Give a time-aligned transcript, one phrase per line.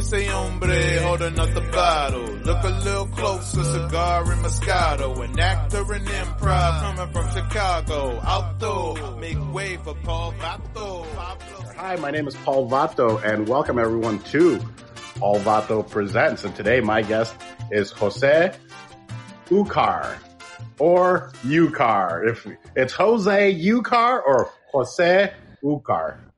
[0.00, 2.22] ese hombre holding up the bottle.
[2.22, 5.22] Look a little closer, cigar and Moscato.
[5.24, 8.18] An actor in improv coming from Chicago.
[8.22, 11.04] Alto, make way for Paul Vato.
[11.76, 14.58] Hi, my name is Paul Vato, and welcome everyone to
[15.16, 16.44] Paul Vato Presents.
[16.44, 17.34] And today my guest
[17.70, 18.54] is Jose
[19.50, 20.18] Ucar
[20.78, 22.26] or Ucar.
[22.26, 26.29] If it's Jose Ucar or Jose Ucar.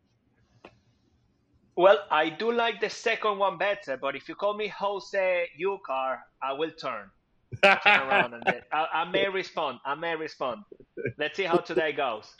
[1.82, 6.18] Well, I do like the second one better, but if you call me Jose Ucar,
[6.40, 7.10] I will turn.
[7.64, 9.80] turn around and I, I may respond.
[9.84, 10.62] I may respond.
[11.18, 12.36] Let's see how today goes.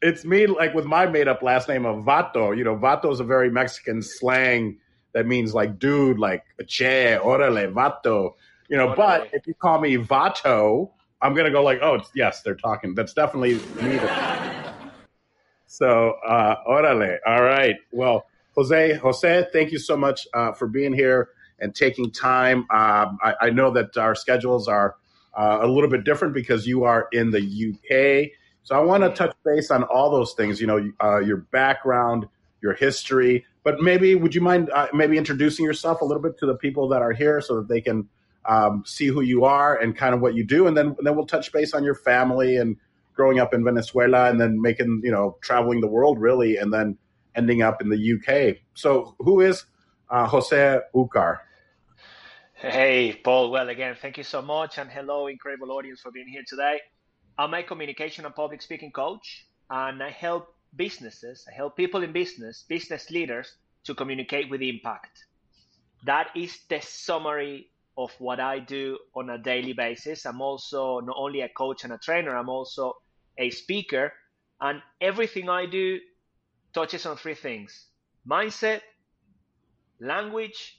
[0.00, 2.56] It's me, like with my made up last name of Vato.
[2.56, 4.78] You know, Vato is a very Mexican slang
[5.12, 8.34] that means like dude, like che, orale, Vato.
[8.68, 8.96] You know, orale.
[8.96, 12.94] but if you call me Vato, I'm gonna go like, oh, yes, they're talking.
[12.94, 13.98] That's definitely me.
[15.66, 17.18] so, uh, orale.
[17.26, 17.74] All right.
[17.90, 22.60] Well, Jose, Jose, thank you so much uh, for being here and taking time.
[22.70, 24.96] Um, I, I, know that our schedules are
[25.36, 28.32] uh, a little bit different because you are in the UK.
[28.62, 30.60] So I want to touch base on all those things.
[30.60, 32.28] You know, uh, your background,
[32.62, 36.46] your history, but maybe would you mind uh, maybe introducing yourself a little bit to
[36.46, 38.08] the people that are here so that they can
[38.46, 41.16] um, see who you are and kind of what you do, and then and then
[41.16, 42.76] we'll touch base on your family and
[43.14, 46.98] growing up in Venezuela and then making you know traveling the world really, and then
[47.34, 48.58] ending up in the UK.
[48.74, 49.64] So, who is
[50.10, 51.38] uh, Jose Ucar?
[52.54, 53.50] Hey, Paul.
[53.50, 54.78] Well, again, thank you so much.
[54.78, 56.80] And hello, incredible audience, for being here today.
[57.36, 62.12] I'm a communication and public speaking coach, and I help businesses, I help people in
[62.12, 63.52] business, business leaders,
[63.84, 65.24] to communicate with impact.
[66.04, 70.26] That is the summary of what I do on a daily basis.
[70.26, 72.94] I'm also not only a coach and a trainer, I'm also
[73.38, 74.12] a speaker.
[74.60, 75.98] And everything I do
[76.74, 77.86] touches on three things
[78.30, 78.80] mindset,
[80.00, 80.78] language,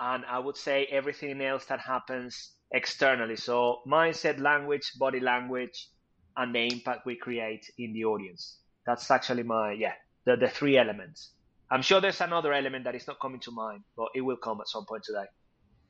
[0.00, 3.36] and I would say everything else that happens externally.
[3.36, 5.88] So, mindset, language, body language,
[6.36, 8.58] and the impact we create in the audience.
[8.86, 9.92] That's actually my, yeah,
[10.26, 11.32] the, the three elements.
[11.70, 14.60] I'm sure there's another element that is not coming to mind, but it will come
[14.60, 15.24] at some point today.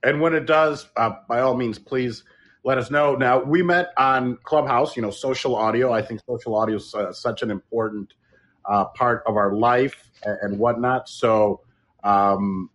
[0.05, 2.25] And when it does, uh, by all means, please
[2.65, 3.15] let us know.
[3.15, 5.93] Now, we met on Clubhouse, you know, social audio.
[5.93, 8.13] I think social audio is uh, such an important
[8.65, 11.09] uh, part of our life and, and whatnot.
[11.09, 11.61] So,
[12.05, 12.71] um,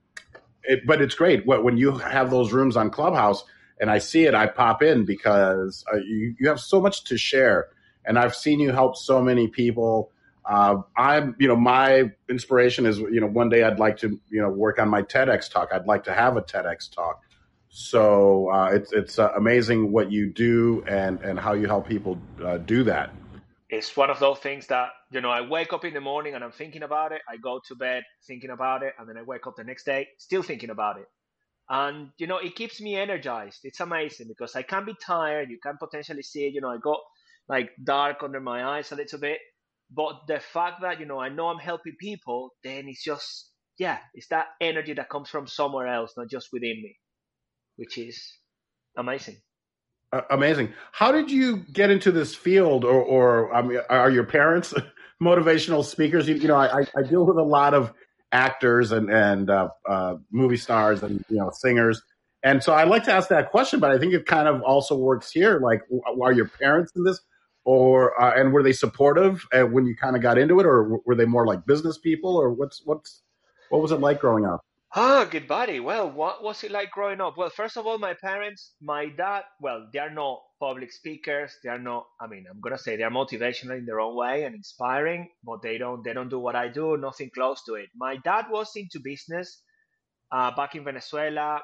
[0.63, 3.43] it, but it's great when you have those rooms on Clubhouse
[3.79, 7.17] and I see it, I pop in because uh, you, you have so much to
[7.17, 7.67] share.
[8.05, 10.11] And I've seen you help so many people.
[10.45, 14.41] Uh, I'm, you know, my inspiration is, you know, one day I'd like to, you
[14.41, 15.69] know, work on my TEDx talk.
[15.73, 17.21] I'd like to have a TEDx talk.
[17.69, 22.17] So uh, it's it's uh, amazing what you do and and how you help people
[22.43, 23.11] uh, do that
[23.69, 26.44] it's one of those things that you know i wake up in the morning and
[26.44, 27.22] i'm thinking about it.
[27.29, 30.07] I go to bed thinking about it and then i wake up the next day
[30.17, 31.07] still thinking about it.
[31.69, 33.61] And you know it keeps me energized.
[33.63, 35.50] It's amazing because i can be tired.
[35.50, 37.00] You can potentially see you know i got
[37.50, 39.39] like dark under my eyes a little bit.
[39.91, 43.99] But the fact that you know i know i'm helping people then it's just yeah
[44.13, 46.97] it's that energy that comes from somewhere else not just within me
[47.78, 48.22] which is
[48.97, 49.38] amazing
[50.13, 50.73] uh, amazing.
[50.91, 54.73] How did you get into this field, or, or I mean, are your parents
[55.22, 56.28] motivational speakers?
[56.28, 57.94] You, you know, I, I, deal with a lot of
[58.31, 62.01] actors and and uh, uh, movie stars and you know singers,
[62.44, 63.79] and so I like to ask that question.
[63.79, 65.59] But I think it kind of also works here.
[65.59, 65.81] Like,
[66.22, 67.19] are your parents in this,
[67.66, 71.01] or uh, and were they supportive uh, when you kind of got into it, or
[71.06, 73.23] were they more like business people, or what's what's
[73.69, 74.62] what was it like growing up?
[74.95, 75.79] Ah, good buddy.
[75.79, 77.37] Well, what was it like growing up?
[77.37, 81.55] Well, first of all, my parents, my dad, well, they are not public speakers.
[81.63, 84.43] They are not, I mean, I'm gonna say they are motivational in their own way
[84.43, 87.89] and inspiring, but they don't they don't do what I do, nothing close to it.
[87.95, 89.61] My dad was into business
[90.31, 91.61] uh, back in Venezuela,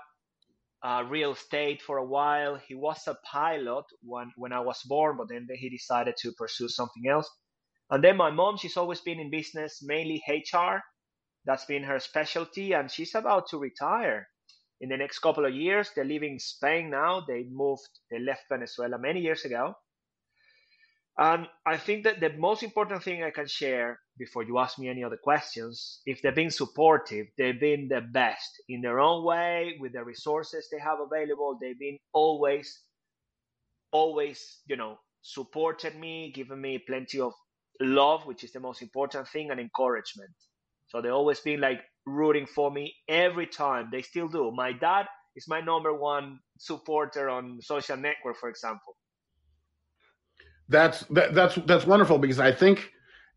[0.84, 2.56] uh, real estate for a while.
[2.58, 6.70] He was a pilot when when I was born, but then he decided to pursue
[6.70, 7.30] something else.
[7.92, 10.82] And then my mom, she's always been in business, mainly HR
[11.46, 14.28] that's been her specialty, and she's about to retire
[14.82, 15.92] in the next couple of years.
[15.96, 17.24] They live in Spain now.
[17.28, 19.76] They moved, they left Venezuela many years ago.
[21.18, 24.90] And I think that the most important thing I can share before you ask me
[24.90, 29.76] any other questions, if they've been supportive, they've been the best in their own way
[29.80, 31.58] with the resources they have available.
[31.62, 32.82] They've been always,
[33.92, 37.34] always, you know, supported me, given me plenty of
[37.80, 40.34] love, which is the most important thing, and encouragement.
[40.94, 43.90] So they always been like rooting for me every time.
[43.92, 44.52] They still do.
[44.52, 48.96] My dad is my number one supporter on social network, for example.
[50.70, 52.92] That's that, that's that's wonderful because I think,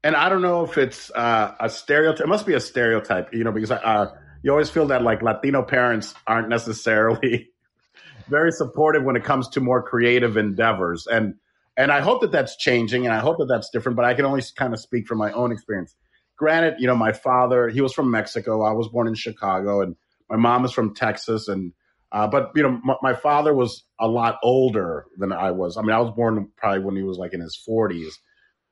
[0.05, 2.21] and I don't know if it's uh, a stereotype.
[2.21, 5.63] It must be a stereotype, you know, because uh, you always feel that like Latino
[5.63, 7.49] parents aren't necessarily
[8.29, 11.07] very supportive when it comes to more creative endeavors.
[11.07, 11.35] And
[11.77, 13.97] and I hope that that's changing, and I hope that that's different.
[13.97, 15.95] But I can only kind of speak from my own experience.
[16.37, 18.63] Granted, you know, my father he was from Mexico.
[18.63, 19.97] I was born in Chicago, and
[20.29, 21.49] my mom is from Texas.
[21.49, 21.73] And
[22.13, 25.77] uh, but you know, my, my father was a lot older than I was.
[25.77, 28.19] I mean, I was born probably when he was like in his forties.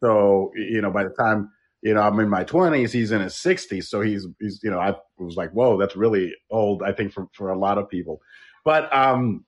[0.02, 1.50] So you know, by the time
[1.82, 3.88] you know I'm in my twenties, he's in his sixties.
[3.88, 6.82] So he's he's you know I was like, whoa, that's really old.
[6.82, 8.20] I think for for a lot of people.
[8.64, 9.44] But um,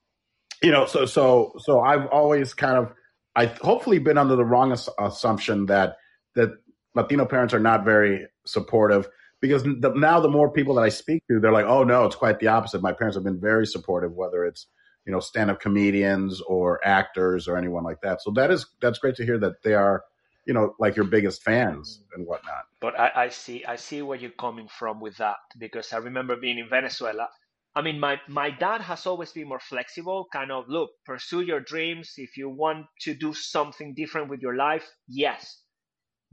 [0.62, 2.92] you know, so so so I've always kind of
[3.34, 5.96] I hopefully been under the wrong ass- assumption that
[6.34, 6.50] that
[6.96, 9.08] Latino parents are not very supportive
[9.40, 12.16] because the, now the more people that I speak to, they're like, oh no, it's
[12.16, 12.82] quite the opposite.
[12.82, 14.66] My parents have been very supportive, whether it's
[15.04, 18.22] you know stand up comedians or actors or anyone like that.
[18.22, 20.02] So that is that's great to hear that they are
[20.46, 22.64] you know like your biggest fans and whatnot.
[22.80, 26.34] But I, I see I see where you're coming from with that because I remember
[26.36, 27.28] being in Venezuela
[27.76, 31.60] I mean, my, my dad has always been more flexible, kind of, look, pursue your
[31.60, 32.14] dreams.
[32.16, 35.58] If you want to do something different with your life, yes.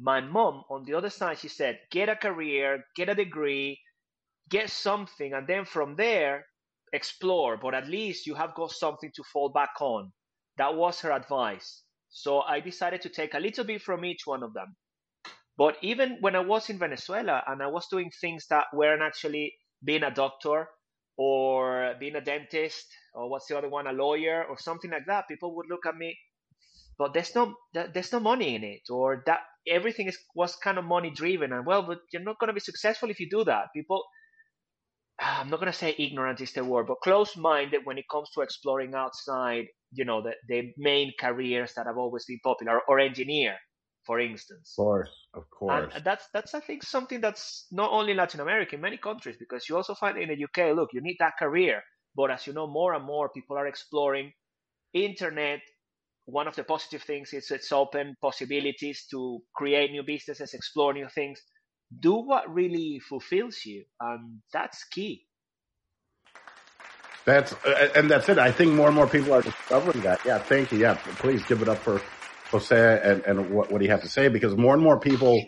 [0.04, 3.80] My mom, on the other side, she said, get a career, get a degree,
[4.50, 6.46] get something, and then from there,
[6.92, 7.56] explore.
[7.58, 10.12] But at least you have got something to fall back on.
[10.58, 11.84] That was her advice.
[12.10, 14.76] So I decided to take a little bit from each one of them.
[15.58, 19.54] But even when I was in Venezuela and I was doing things that weren't actually
[19.86, 20.68] being a doctor,
[21.18, 25.28] or being a dentist or what's the other one a lawyer or something like that
[25.28, 26.18] people would look at me
[26.98, 30.86] but there's no there's no money in it or that everything is was kind of
[30.86, 33.66] money driven and well but you're not going to be successful if you do that
[33.76, 34.04] people
[35.22, 38.06] ah, i'm not going to say ignorant is the word but close minded when it
[38.12, 42.82] comes to exploring outside you know the, the main careers that have always been popular
[42.88, 43.58] or engineer
[44.06, 44.74] for instance.
[44.78, 45.94] Of course, of course.
[45.96, 49.68] And that's that's I think something that's not only Latin America, in many countries, because
[49.70, 51.82] you also find in the UK, look, you need that career.
[52.16, 54.34] But as you know, more and more people are exploring
[54.94, 55.62] internet.
[56.26, 61.08] One of the positive things is it's open possibilities to create new businesses, explore new
[61.14, 61.42] things,
[62.00, 65.26] do what really fulfills you, and that's key.
[67.26, 68.38] That's uh, and that's it.
[68.38, 70.20] I think more and more people are discovering that.
[70.26, 70.80] Yeah, thank you.
[70.80, 72.02] Yeah, please give it up for
[72.52, 75.44] Jose and, and what, what he had to say because more and more people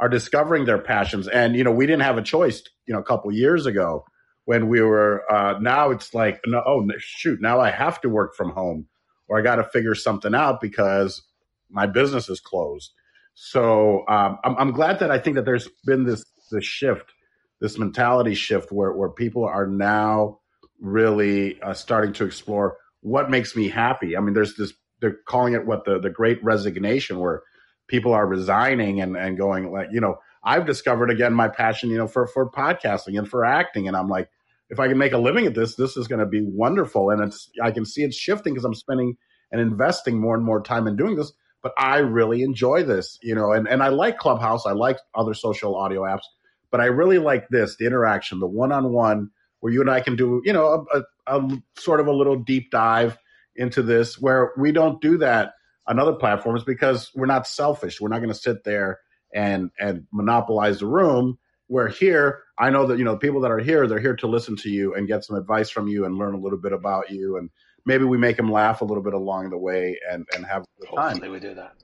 [0.00, 1.28] are discovering their passions.
[1.28, 4.04] And, you know, we didn't have a choice, you know, a couple years ago
[4.44, 8.34] when we were, uh, now it's like, no, oh, shoot, now I have to work
[8.34, 8.86] from home
[9.28, 11.22] or I got to figure something out because
[11.70, 12.92] my business is closed.
[13.34, 17.12] So um, I'm, I'm glad that I think that there's been this, this shift,
[17.60, 20.40] this mentality shift where, where people are now
[20.80, 24.16] really uh, starting to explore what makes me happy.
[24.16, 27.42] I mean, there's this they're calling it what the the great resignation where
[27.86, 31.98] people are resigning and and going like you know I've discovered again my passion you
[31.98, 34.28] know for for podcasting and for acting and I'm like
[34.70, 37.22] if I can make a living at this this is going to be wonderful and
[37.22, 39.16] it's I can see it shifting because I'm spending
[39.52, 41.32] and investing more and more time in doing this
[41.62, 45.34] but I really enjoy this you know and and I like Clubhouse I like other
[45.34, 46.24] social audio apps
[46.70, 49.30] but I really like this the interaction the one on one
[49.60, 52.36] where you and I can do you know a, a, a sort of a little
[52.36, 53.18] deep dive
[53.56, 55.52] into this where we don't do that
[55.86, 58.00] on other platforms because we're not selfish.
[58.00, 59.00] We're not going to sit there
[59.34, 61.38] and and monopolize the room.
[61.68, 64.26] Where here, I know that you know the people that are here, they're here to
[64.26, 67.10] listen to you and get some advice from you and learn a little bit about
[67.10, 67.50] you, and
[67.84, 70.80] maybe we make them laugh a little bit along the way and and have a
[70.80, 71.10] good time.
[71.12, 71.74] Hopefully, we do that.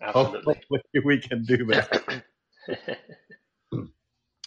[0.00, 2.22] Absolutely, Hopefully we can do that.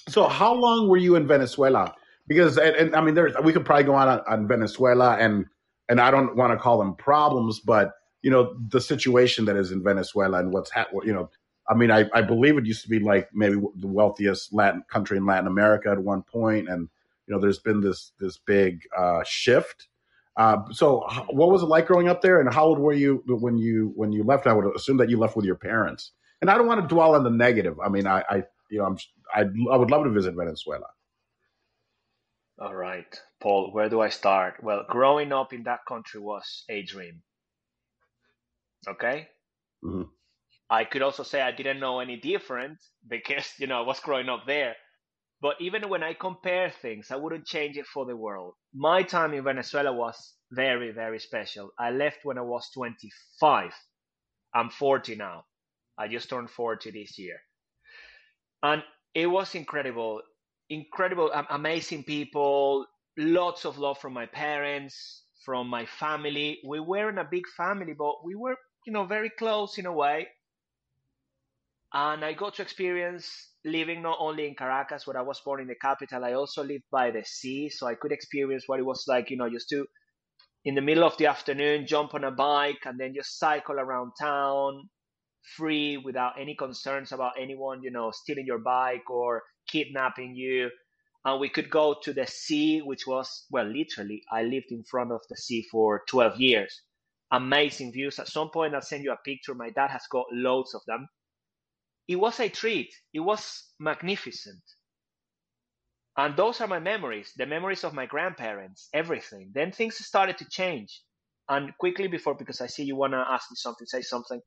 [0.10, 1.94] so, how long were you in Venezuela?
[2.28, 5.46] Because and, and I mean, there's we could probably go on on Venezuela and
[5.90, 9.72] and I don't want to call them problems, but you know the situation that is
[9.72, 11.30] in Venezuela and what's ha- you know.
[11.72, 15.16] I mean, I, I believe it used to be like maybe the wealthiest Latin country
[15.16, 16.90] in Latin America at one point, and
[17.26, 19.88] you know, there's been this this big uh, shift.
[20.36, 23.58] Uh, so, what was it like growing up there, and how old were you when
[23.58, 24.48] you when you left?
[24.48, 26.12] I would assume that you left with your parents.
[26.42, 27.80] And I don't want to dwell on the negative.
[27.80, 28.98] I mean, I, I you know, I'm
[29.34, 30.88] I I would love to visit Venezuela.
[32.60, 34.62] All right, Paul, where do I start?
[34.62, 37.22] Well, growing up in that country was a dream.
[38.88, 39.30] Okay?
[39.84, 40.04] Mm-hmm.
[40.72, 44.30] I could also say I didn't know any different because, you know, I was growing
[44.30, 44.76] up there.
[45.42, 48.56] But even when I compare things, I wouldn't change it for the world.
[48.74, 51.72] My time in Venezuela was very, very special.
[51.80, 53.74] I left when I was 25.
[54.56, 55.46] I'm 40 now.
[55.98, 57.40] I just turned 40 this year.
[58.64, 60.22] And it was incredible
[60.70, 62.88] incredible, amazing people,
[63.18, 66.60] lots of love from my parents, from my family.
[66.66, 70.30] We weren't a big family, but we were, you know, very close in a way.
[71.94, 75.68] And I got to experience living not only in Caracas, where I was born in
[75.68, 79.06] the capital, I also lived by the sea, so I could experience what it was
[79.08, 79.86] like, you know, just to
[80.64, 84.12] in the middle of the afternoon jump on a bike and then just cycle around
[84.20, 84.90] town
[85.56, 90.70] free without any concerns about anyone, you know, stealing your bike or kidnapping you.
[91.26, 95.12] And we could go to the sea, which was, well, literally, I lived in front
[95.12, 96.82] of the sea for 12 years.
[97.32, 98.20] Amazing views.
[98.20, 99.54] At some point, I'll send you a picture.
[99.54, 101.08] My dad has got loads of them.
[102.12, 102.94] It was a treat.
[103.14, 104.62] It was magnificent.
[106.18, 109.52] And those are my memories, the memories of my grandparents, everything.
[109.54, 111.04] Then things started to change.
[111.48, 114.42] And quickly before, because I see you want to ask me something, say something.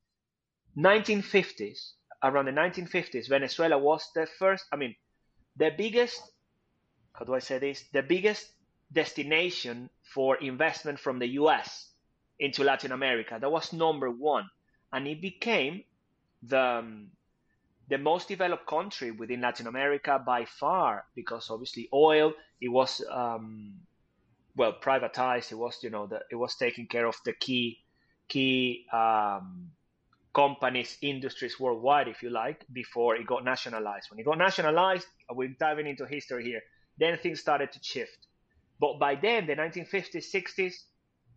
[0.77, 4.95] 1950s, around the 1950s, Venezuela was the first, I mean,
[5.55, 6.21] the biggest,
[7.13, 7.83] how do I say this?
[7.91, 8.47] The biggest
[8.93, 11.89] destination for investment from the US
[12.37, 13.39] into Latin America.
[13.41, 14.47] That was number one.
[14.93, 15.83] And it became
[16.43, 17.09] the, um,
[17.87, 23.75] the most developed country within Latin America by far, because obviously oil, it was, um,
[24.55, 25.51] well, privatized.
[25.51, 27.79] It was, you know, the, it was taking care of the key,
[28.27, 29.71] key, um,
[30.35, 34.11] companies, industries worldwide, if you like, before it got nationalized.
[34.11, 36.61] When it got nationalized, we're diving into history here,
[36.97, 38.27] then things started to shift.
[38.79, 40.73] But by then, the 1950s, 60s,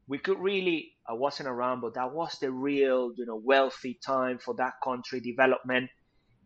[0.08, 4.38] we could really, I wasn't around, but that was the real, you know, wealthy time
[4.38, 5.90] for that country development.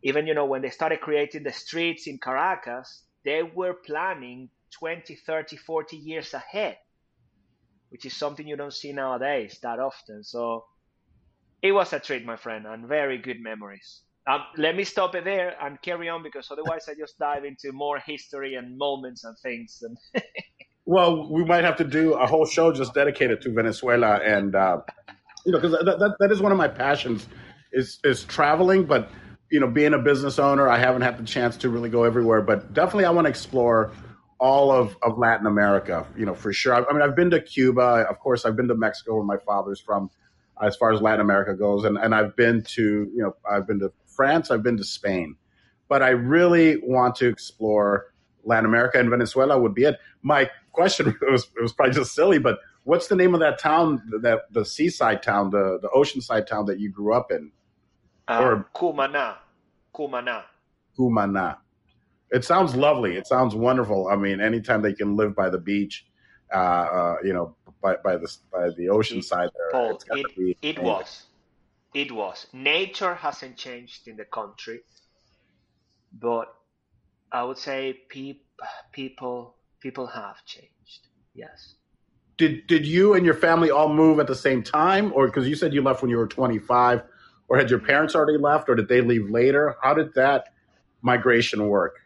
[0.03, 5.15] Even, you know, when they started creating the streets in Caracas, they were planning 20,
[5.15, 6.77] 30, 40 years ahead,
[7.91, 10.25] which is something you don't see nowadays that often.
[10.25, 10.65] So
[11.63, 14.03] it was a treat, my friend, and very good memories.
[14.27, 17.73] Um, let me stop it there and carry on because otherwise I just dive into
[17.73, 19.83] more history and moments and things.
[19.83, 19.97] And
[20.85, 24.81] well, we might have to do a whole show just dedicated to Venezuela, and uh,
[25.45, 27.27] you know, because that, that, that is one of my passions
[27.73, 28.85] is is traveling.
[28.85, 29.11] But
[29.53, 32.41] you know, being a business owner, I haven't had the chance to really go everywhere.
[32.41, 33.93] But definitely, I want to explore
[34.41, 36.07] all of, of Latin America.
[36.17, 36.75] You know, for sure.
[36.75, 38.47] I, I mean, I've been to Cuba, of course.
[38.47, 40.11] I've been to Mexico, where my father's from
[40.63, 41.85] as far as Latin America goes.
[41.85, 45.37] And, and I've been to, you know, I've been to France, I've been to Spain,
[45.89, 48.07] but I really want to explore
[48.45, 49.99] Latin America and Venezuela would be it.
[50.23, 54.03] My question was it was probably just silly, but what's the name of that town
[54.23, 57.53] that the seaside town, the the oceanside town that you grew up in?
[58.29, 59.37] Uh, or Cumana.
[59.95, 60.43] Cumana.
[60.99, 61.59] Cumana.
[62.31, 63.17] It sounds lovely.
[63.17, 64.09] It sounds wonderful.
[64.09, 66.07] I mean, anytime they can live by the beach,
[66.53, 69.71] uh, uh, you know, by, by the by the ocean it, side there.
[69.71, 71.27] Paul, it, it was,
[71.95, 72.47] it was.
[72.53, 74.81] Nature hasn't changed in the country,
[76.19, 76.55] but
[77.31, 78.41] I would say pe-
[78.93, 81.09] people people have changed.
[81.35, 81.75] Yes.
[82.39, 85.55] Did did you and your family all move at the same time, or because you
[85.55, 87.03] said you left when you were twenty five,
[87.53, 89.77] or had your parents already left, or did they leave later?
[89.83, 90.55] How did that
[91.03, 91.97] migration work?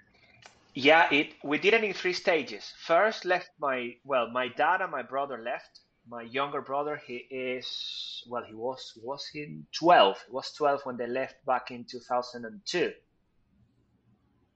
[0.75, 2.73] Yeah, it we did it in three stages.
[2.85, 5.83] First, left my well, my dad and my brother left.
[6.09, 10.17] My younger brother, he is well, he was was he twelve?
[10.27, 12.91] He was twelve when they left back in two thousand and two.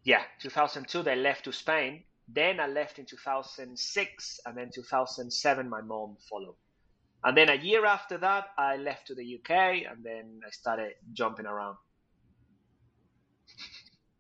[0.02, 1.04] Yeah, two thousand two.
[1.04, 2.02] They left to Spain.
[2.26, 6.56] Then I left in two thousand six, and then two thousand seven, my mom followed.
[7.22, 9.50] And then a year after that, I left to the UK,
[9.90, 11.76] and then I started jumping around.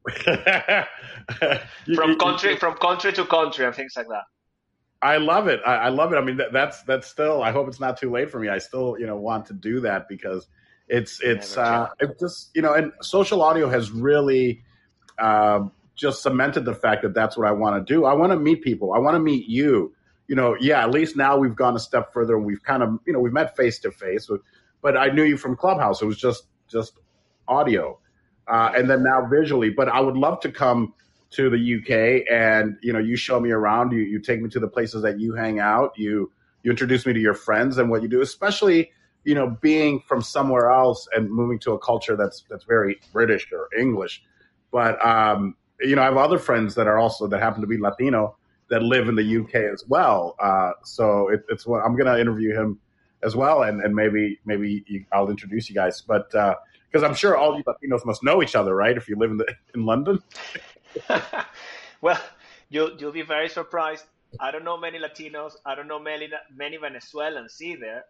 [1.94, 4.24] from country from country to country and things like that.
[5.02, 5.60] I love it.
[5.66, 6.16] I, I love it.
[6.16, 7.42] I mean, that, that's that's still.
[7.42, 8.48] I hope it's not too late for me.
[8.48, 10.46] I still, you know, want to do that because
[10.88, 14.62] it's it's uh, it just you know, and social audio has really
[15.18, 15.60] uh,
[15.94, 18.04] just cemented the fact that that's what I want to do.
[18.04, 18.92] I want to meet people.
[18.92, 19.94] I want to meet you.
[20.30, 20.84] You know, yeah.
[20.84, 23.32] At least now we've gone a step further and we've kind of you know we've
[23.32, 24.30] met face to face.
[24.80, 26.00] But I knew you from Clubhouse.
[26.02, 27.00] It was just just
[27.48, 27.98] audio
[28.46, 29.70] uh, and then now visually.
[29.70, 30.94] But I would love to come
[31.32, 33.90] to the UK and you know you show me around.
[33.90, 35.98] You you take me to the places that you hang out.
[35.98, 36.30] You
[36.62, 38.92] you introduce me to your friends and what you do, especially
[39.24, 43.50] you know being from somewhere else and moving to a culture that's that's very British
[43.52, 44.22] or English.
[44.70, 47.78] But um, you know I have other friends that are also that happen to be
[47.78, 48.36] Latino
[48.70, 50.36] that live in the UK as well.
[50.40, 52.78] Uh, so it, it's what I'm going to interview him
[53.22, 56.00] as well, and, and maybe maybe you, I'll introduce you guys.
[56.00, 56.54] But uh,
[56.90, 58.96] because I'm sure all you Latinos must know each other, right?
[58.96, 60.20] If you live in the in London.
[62.00, 62.20] well,
[62.68, 64.04] you'll you'll be very surprised.
[64.38, 65.52] I don't know many Latinos.
[65.66, 68.04] I don't know many many Venezuelans either.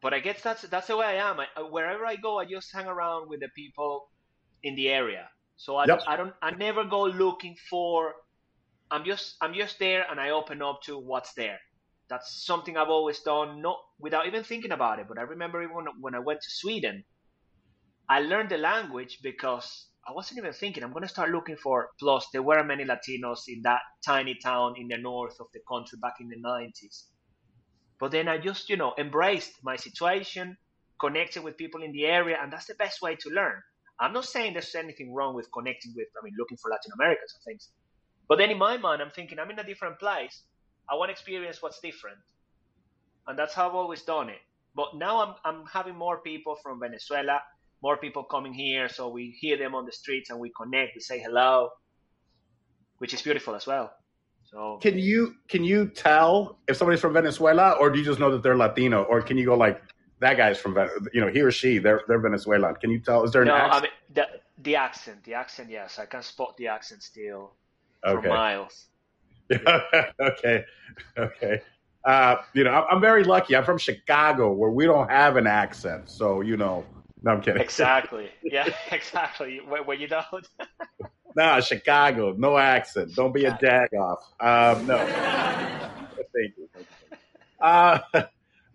[0.00, 1.40] But I guess that's that's the way I am.
[1.40, 4.10] I, wherever I go, I just hang around with the people
[4.62, 5.28] in the area.
[5.56, 6.02] So I, yep.
[6.06, 8.14] I don't I never go looking for.
[8.94, 11.58] I'm just I'm just there and I open up to what's there.
[12.08, 15.06] That's something I've always done, not without even thinking about it.
[15.08, 17.02] But I remember even when, I went to Sweden,
[18.08, 21.88] I learned the language because I wasn't even thinking I'm going to start looking for.
[21.98, 25.98] Plus, there were many Latinos in that tiny town in the north of the country
[26.00, 27.06] back in the 90s.
[27.98, 30.56] But then I just, you know, embraced my situation,
[31.00, 33.60] connected with people in the area, and that's the best way to learn.
[33.98, 37.34] I'm not saying there's anything wrong with connecting with, I mean, looking for Latin Americans
[37.34, 37.70] and things.
[38.28, 40.42] But then in my mind, I'm thinking I'm in a different place.
[40.88, 42.18] I want to experience what's different.
[43.26, 44.40] And that's how I've always done it.
[44.74, 47.40] But now I'm, I'm having more people from Venezuela,
[47.82, 48.88] more people coming here.
[48.88, 51.70] So we hear them on the streets and we connect, we say hello,
[52.98, 53.92] which is beautiful as well.
[54.44, 58.30] So can you can you tell if somebody's from Venezuela, or do you just know
[58.30, 59.80] that they're Latino, or can you go like
[60.20, 60.76] that guy's from
[61.14, 62.74] you know he or she they're they're Venezuelan?
[62.74, 63.24] Can you tell?
[63.24, 63.54] Is there an no?
[63.54, 63.74] Accent?
[63.74, 64.26] I mean the
[64.58, 65.70] the accent, the accent.
[65.70, 67.54] Yes, I can spot the accent still
[68.06, 68.22] okay.
[68.22, 68.86] for miles.
[70.20, 70.64] okay,
[71.18, 71.60] okay.
[72.04, 73.56] Uh, you know, I'm very lucky.
[73.56, 76.10] I'm from Chicago, where we don't have an accent.
[76.10, 76.84] So, you know,
[77.22, 77.62] no, I'm kidding.
[77.62, 78.28] Exactly.
[78.42, 79.60] Yeah, exactly.
[79.66, 80.46] Where, you don't.
[81.34, 83.14] nah, Chicago, no accent.
[83.14, 84.18] Don't be a jagoff.
[84.38, 84.98] Um, no.
[86.16, 86.68] Thank you.
[87.60, 87.98] Uh,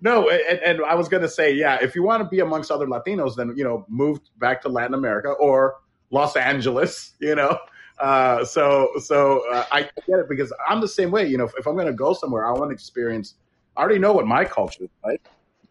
[0.02, 2.72] no, and, and I was going to say, yeah, if you want to be amongst
[2.72, 5.76] other Latinos, then, you know, move back to Latin America or
[6.10, 7.60] Los Angeles, you know.
[8.00, 11.28] Uh, so so uh, I get it because I'm the same way.
[11.28, 13.36] You know, if, if I'm going to go somewhere, I want to experience.
[13.76, 15.22] I already know what my culture is like.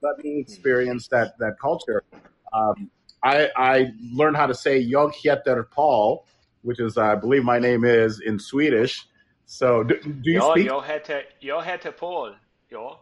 [0.03, 2.05] Let me experience that that culture.
[2.53, 2.91] Um,
[3.23, 6.27] I I learned how to say "Jag heter Paul,"
[6.63, 9.07] which is I believe my name is in Swedish.
[9.47, 10.67] So do, do you jag, speak?
[10.67, 12.37] Jag heter, jag heter Paul.
[12.69, 13.01] Ja.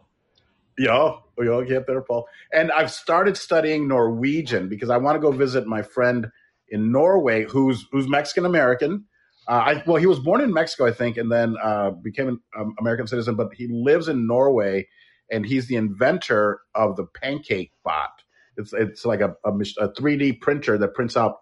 [0.77, 2.25] Ja, jag heter Paul.
[2.53, 6.31] And I've started studying Norwegian because I want to go visit my friend
[6.69, 9.05] in Norway who's who's Mexican American
[9.47, 12.39] uh, I, well, he was born in Mexico, I think, and then uh, became an
[12.57, 13.35] um, American citizen.
[13.35, 14.87] But he lives in Norway,
[15.31, 18.11] and he's the inventor of the pancake bot.
[18.57, 21.37] It's it's like a a three D printer that prints out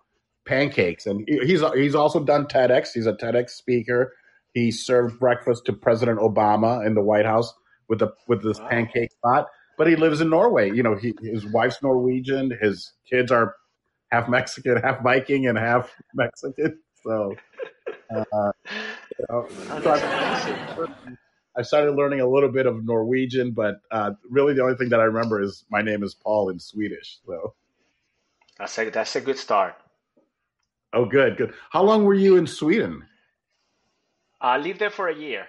[0.46, 2.90] pancakes, and he's he's also done TEDx.
[2.94, 4.14] He's a TEDx speaker.
[4.54, 7.54] He served breakfast to President Obama in the White House
[7.90, 8.70] with the with this wow.
[8.70, 9.48] pancake bot.
[9.78, 10.72] But he lives in Norway.
[10.72, 12.58] You know, he, his wife's Norwegian.
[12.62, 13.56] His kids are
[14.12, 16.80] half Mexican, half Viking, and half Mexican.
[17.04, 17.36] So
[18.12, 18.52] uh,
[19.18, 19.48] you know,
[19.82, 20.90] so
[21.58, 25.00] I, started learning a little bit of Norwegian, but uh, really the only thing that
[25.00, 27.20] I remember is my name is Paul in Swedish.
[27.26, 27.54] So
[28.58, 29.76] that's a that's a good start.
[30.94, 31.54] Oh, good, good.
[31.70, 33.04] How long were you in Sweden?
[34.40, 35.48] I lived there for a year.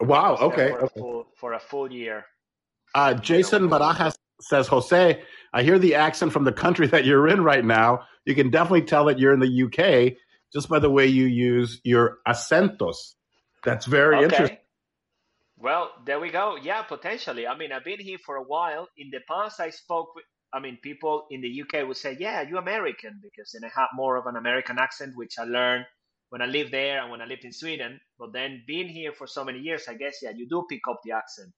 [0.00, 0.36] Wow.
[0.36, 0.70] Okay.
[0.70, 0.94] For, okay.
[0.96, 2.26] A full, for a full year.
[2.94, 7.42] Uh, Jason Barajas says, Jose, I hear the accent from the country that you're in
[7.42, 8.04] right now.
[8.24, 10.16] You can definitely tell that you're in the UK
[10.52, 13.14] just by the way you use your acentos.
[13.64, 14.24] That's very okay.
[14.24, 14.58] interesting.
[15.56, 16.56] Well, there we go.
[16.62, 17.46] Yeah, potentially.
[17.46, 18.88] I mean, I've been here for a while.
[18.98, 22.42] In the past, I spoke with, I mean, people in the UK would say, yeah,
[22.42, 25.86] you're American, because then I have more of an American accent, which I learned
[26.28, 27.98] when I lived there and when I lived in Sweden.
[28.18, 31.00] But then being here for so many years, I guess, yeah, you do pick up
[31.04, 31.52] the accent,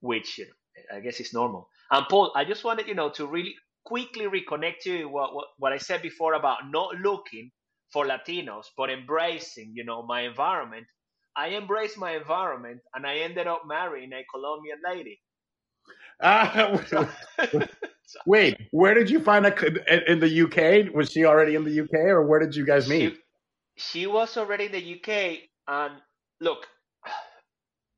[0.00, 0.57] which you know,
[0.94, 1.68] I guess it's normal.
[1.90, 5.72] And Paul, I just wanted, you know, to really quickly reconnect to what, what, what
[5.72, 7.50] I said before about not looking
[7.92, 10.86] for Latinos, but embracing, you know, my environment.
[11.36, 15.20] I embraced my environment and I ended up marrying a Colombian lady.
[16.20, 16.76] Uh,
[18.26, 20.92] wait, where did you find a in the UK?
[20.94, 23.14] Was she already in the UK, or where did you guys meet?
[23.76, 25.38] She, she was already in the UK,
[25.68, 25.94] and
[26.40, 26.66] look,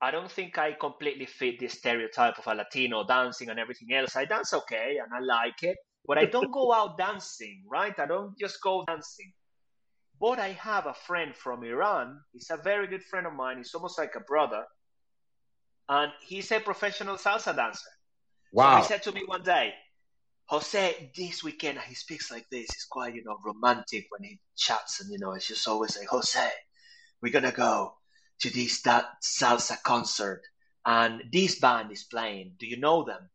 [0.02, 4.16] I don't think I completely fit the stereotype of a Latino dancing and everything else.
[4.16, 7.98] I dance okay and I like it, but I don't go out dancing, right?
[7.98, 9.32] I don't just go dancing.
[10.18, 12.20] But I have a friend from Iran.
[12.32, 13.58] He's a very good friend of mine.
[13.58, 14.64] He's almost like a brother.
[15.88, 17.90] And he's a professional salsa dancer.
[18.52, 18.76] Wow.
[18.76, 19.74] So he said to me one day,
[20.46, 22.70] Jose, this weekend, he speaks like this.
[22.72, 26.08] He's quite, you know, romantic when he chats and, you know, it's just always like,
[26.08, 26.50] Jose,
[27.22, 27.94] we're going to go
[28.40, 30.42] to this that salsa concert
[30.86, 32.52] and this band is playing.
[32.58, 33.28] Do you know them?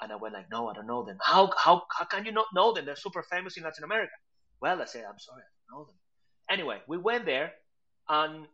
[0.00, 1.18] And I went like, no, I don't know them.
[1.20, 2.84] How how how can you not know them?
[2.84, 4.12] They're super famous in Latin America.
[4.60, 5.94] Well, I said, I'm sorry, I don't know them.
[6.50, 7.52] Anyway, we went there,
[8.08, 8.46] and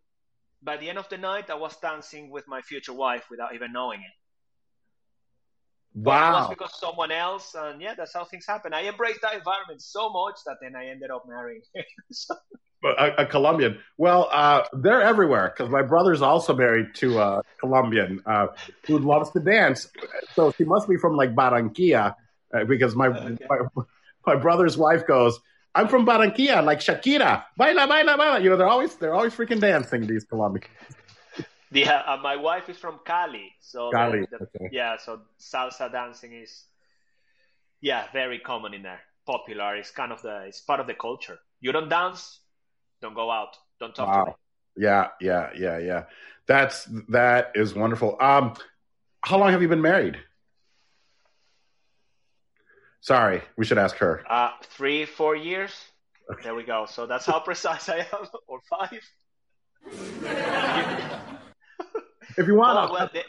[0.62, 3.72] by the end of the night, I was dancing with my future wife without even
[3.72, 4.14] knowing it.
[5.94, 6.05] Wow.
[6.05, 8.72] But it was because someone else, and yeah, that's how things happen.
[8.72, 11.62] I embraced that environment so much that then I ended up marrying.
[12.12, 12.35] so,
[12.84, 13.78] a, a Colombian.
[13.96, 18.48] Well, uh, they're everywhere because my brother's also married to a Colombian uh,
[18.86, 19.88] who loves to dance.
[20.34, 22.14] So she must be from like Barranquilla
[22.54, 23.46] uh, because my, okay.
[23.48, 23.82] my,
[24.26, 25.38] my brother's wife goes,
[25.74, 29.60] "I'm from Barranquilla, like Shakira, baila, baila, baila." You know, they're always they're always freaking
[29.60, 30.06] dancing.
[30.06, 30.66] These Colombians.
[31.72, 34.26] Yeah, uh, my wife is from Cali, so Cali.
[34.30, 34.68] The, the, okay.
[34.72, 36.64] yeah, so salsa dancing is
[37.80, 39.00] Yeah, very common in there.
[39.26, 39.76] Popular.
[39.76, 40.44] It's kind of the.
[40.46, 41.38] It's part of the culture.
[41.60, 42.39] You don't dance,
[43.00, 43.56] don't go out.
[43.78, 44.24] Don't talk wow.
[44.24, 44.36] to me.
[44.76, 46.04] Yeah, yeah, yeah, yeah.
[46.46, 48.16] That's that is wonderful.
[48.20, 48.54] Um,
[49.22, 50.18] how long have you been married?
[53.00, 54.22] Sorry, we should ask her.
[54.28, 55.72] Uh, three, four years.
[56.30, 56.42] Okay.
[56.44, 56.86] There we go.
[56.86, 59.00] So that's how precise I am, or five.
[62.36, 63.24] if you want, oh, I'll, well, cut,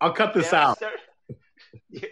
[0.00, 0.78] I'll, cut, this out.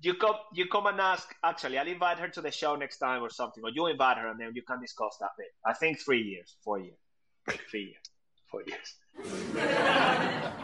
[0.00, 1.34] you come, you come and ask.
[1.42, 4.28] Actually, I'll invite her to the show next time or something, or you invite her
[4.28, 5.48] and then you can discuss that bit.
[5.66, 6.98] I think three years, four years,
[7.70, 8.02] three years,
[8.50, 8.94] four years.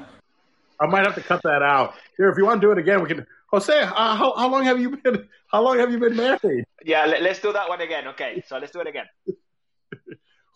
[0.80, 1.94] I might have to cut that out.
[2.16, 3.26] Here, if you want to do it again, we can.
[3.50, 5.28] Jose, uh, how, how long have you been?
[5.52, 6.64] How long have you been married?
[6.84, 8.08] Yeah, let, us do that one again.
[8.08, 9.04] Okay, so let's do it again.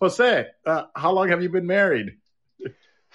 [0.01, 2.17] Jose, uh, how long have you been married?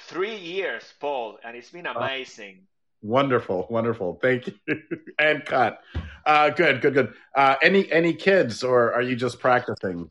[0.07, 2.59] Three years, Paul, and it's been amazing.
[2.61, 2.72] Uh,
[3.03, 4.17] wonderful, wonderful.
[4.21, 4.53] Thank you.
[5.19, 5.79] and cut.
[6.25, 7.13] Uh, good, good, good.
[7.35, 10.09] Uh, any any kids, or are you just practicing?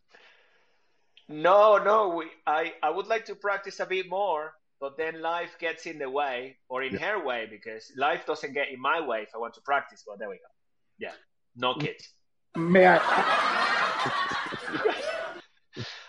[1.28, 2.09] No, no.
[2.16, 5.98] We, I I would like to practice a bit more, but then life gets in
[5.98, 7.00] the way or in yeah.
[7.00, 10.05] her way because life doesn't get in my way if I want to practice.
[10.07, 10.52] But there we go.
[10.98, 11.12] Yeah,
[11.57, 12.11] no kids.
[12.55, 12.98] May I?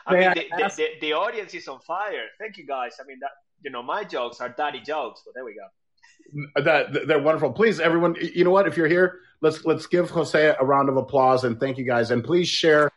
[0.05, 2.25] I mean, I the, the, the, the, audience is on fire.
[2.37, 2.97] Thank you, guys.
[2.99, 3.31] I mean, that
[3.63, 5.65] you know, my jokes are daddy jokes, but there we go.
[6.55, 7.51] That they're wonderful.
[7.51, 8.67] Please, everyone, you know what?
[8.67, 12.11] If you're here, let's let's give Jose a round of applause and thank you guys.
[12.11, 12.91] And please share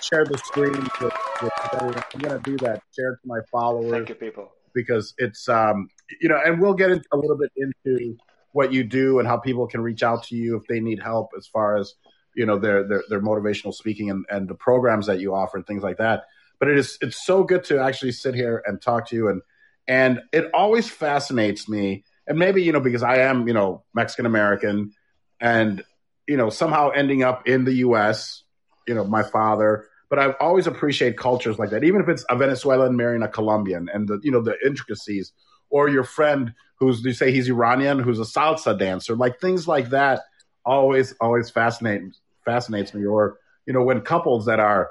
[0.00, 1.52] share the screen with, with.
[1.72, 2.82] I'm going to do that.
[2.96, 3.90] Share to my followers.
[3.92, 5.88] Thank you, people because it's um,
[6.20, 8.16] you know, and we'll get a little bit into
[8.52, 11.30] what you do and how people can reach out to you if they need help
[11.36, 11.94] as far as
[12.34, 15.66] you know their their, their motivational speaking and, and the programs that you offer and
[15.66, 16.24] things like that.
[16.58, 19.42] But it is it's so good to actually sit here and talk to you and
[19.88, 24.24] and it always fascinates me and maybe you know because I am you know Mexican
[24.24, 24.92] American
[25.38, 25.82] and
[26.26, 28.44] you know somehow ending up in the U.S.
[28.88, 32.36] You know my father but I always appreciate cultures like that, even if it's a
[32.36, 35.32] Venezuelan marrying a Colombian and the you know the intricacies,
[35.70, 39.90] or your friend who's you say he's Iranian who's a salsa dancer, like things like
[39.90, 40.22] that.
[40.66, 42.02] Always, always fascinate
[42.44, 43.06] fascinates me.
[43.06, 44.90] Or you know when couples that are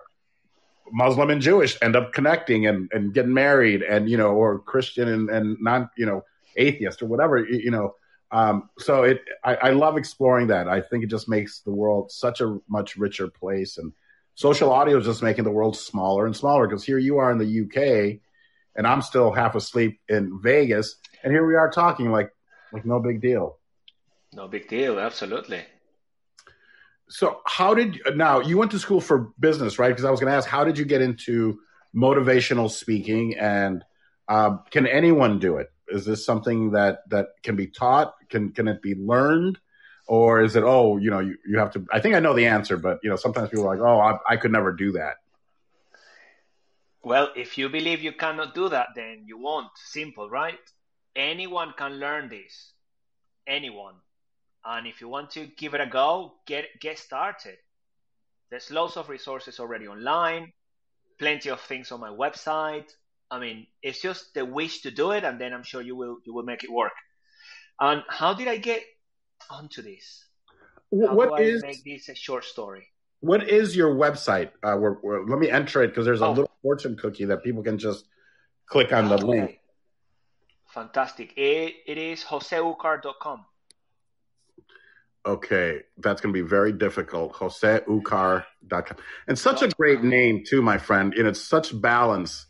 [0.91, 5.10] Muslim and Jewish end up connecting and, and getting married, and you know, or Christian
[5.10, 6.23] and, and non you know
[6.55, 7.95] atheist or whatever you know.
[8.31, 10.67] Um, so it, I, I love exploring that.
[10.67, 13.91] I think it just makes the world such a much richer place and
[14.35, 17.39] social audio is just making the world smaller and smaller because here you are in
[17.39, 18.19] the UK
[18.75, 22.31] and I'm still half asleep in Vegas and here we are talking like
[22.71, 23.57] like no big deal.
[24.33, 25.63] No big deal, absolutely.
[27.09, 29.89] So how did now you went to school for business, right?
[29.89, 31.59] Because I was going to ask how did you get into
[31.95, 33.83] motivational speaking and
[34.27, 35.71] um, can anyone do it?
[35.91, 38.15] Is this something that that can be taught?
[38.30, 39.60] Can can it be learned?
[40.10, 42.47] or is it oh you know you, you have to i think i know the
[42.47, 45.17] answer but you know sometimes people are like oh I, I could never do that.
[47.04, 49.69] Well if you believe you cannot do that then you won't.
[49.75, 50.60] Simple right?
[51.15, 52.73] Anyone can learn this.
[53.47, 53.95] Anyone.
[54.65, 57.58] And if you want to give it a go get get started.
[58.49, 60.52] There's lots of resources already online
[61.19, 62.89] plenty of things on my website
[63.31, 66.17] i mean it's just the wish to do it and then i'm sure you will
[66.25, 66.93] you will make it work
[67.79, 68.83] and how did i get
[69.49, 70.25] onto this?
[70.91, 72.87] How what is make this a short story?
[73.21, 74.51] What is your website?
[74.63, 76.31] Uh, we're, we're, let me enter it because there's a oh.
[76.31, 78.05] little fortune cookie that people can just
[78.65, 79.23] click on the okay.
[79.23, 79.59] link.
[80.73, 81.33] Fantastic.
[81.35, 83.45] It, it is joseucar.com.
[85.25, 87.33] Okay, that's going to be very difficult.
[87.33, 88.97] joseucar.com.
[89.27, 91.13] And such a great name, too, my friend.
[91.13, 92.45] And it's such balance.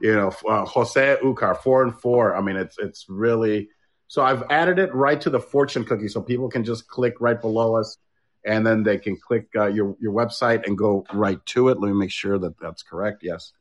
[0.00, 2.36] You know, uh, Jose Ucar, four and four.
[2.36, 3.68] I mean, it's it's really
[4.08, 7.40] so I've added it right to the fortune cookie, so people can just click right
[7.40, 7.96] below us,
[8.44, 11.80] and then they can click uh, your your website and go right to it.
[11.80, 13.22] Let me make sure that that's correct.
[13.22, 13.52] Yes,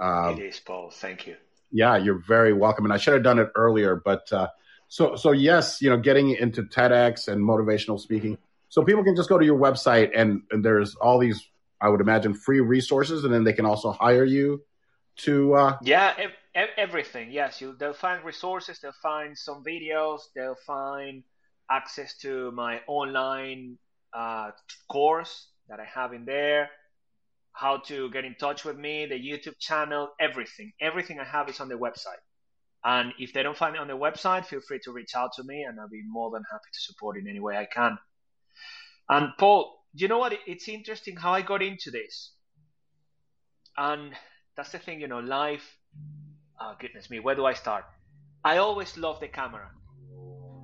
[0.00, 0.90] uh, it is, Paul.
[0.90, 1.36] Thank you.
[1.70, 2.84] Yeah, you're very welcome.
[2.84, 4.48] And I should have done it earlier, but uh,
[4.88, 9.28] so so yes, you know, getting into TEDx and motivational speaking, so people can just
[9.28, 11.46] go to your website and, and there's all these,
[11.80, 14.62] I would imagine, free resources, and then they can also hire you
[15.16, 15.54] to.
[15.54, 16.14] Uh, yeah.
[16.18, 21.22] If- everything yes you they'll find resources they'll find some videos they'll find
[21.70, 23.78] access to my online
[24.12, 24.50] uh,
[24.90, 26.68] course that i have in there
[27.52, 31.60] how to get in touch with me the youtube channel everything everything i have is
[31.60, 32.20] on the website
[32.84, 35.42] and if they don't find it on the website feel free to reach out to
[35.44, 37.96] me and i'll be more than happy to support in any way i can
[39.08, 42.32] and paul you know what it's interesting how i got into this
[43.78, 44.12] and
[44.56, 45.78] that's the thing you know life
[46.62, 47.84] oh goodness me, where do I start?
[48.44, 49.70] I always love the camera.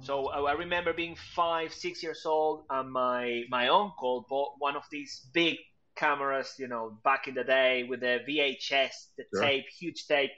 [0.00, 4.84] So I remember being five, six years old, and my my uncle bought one of
[4.90, 5.56] these big
[5.96, 9.42] cameras, you know, back in the day with the VHS, the sure.
[9.42, 10.30] tape, huge tape.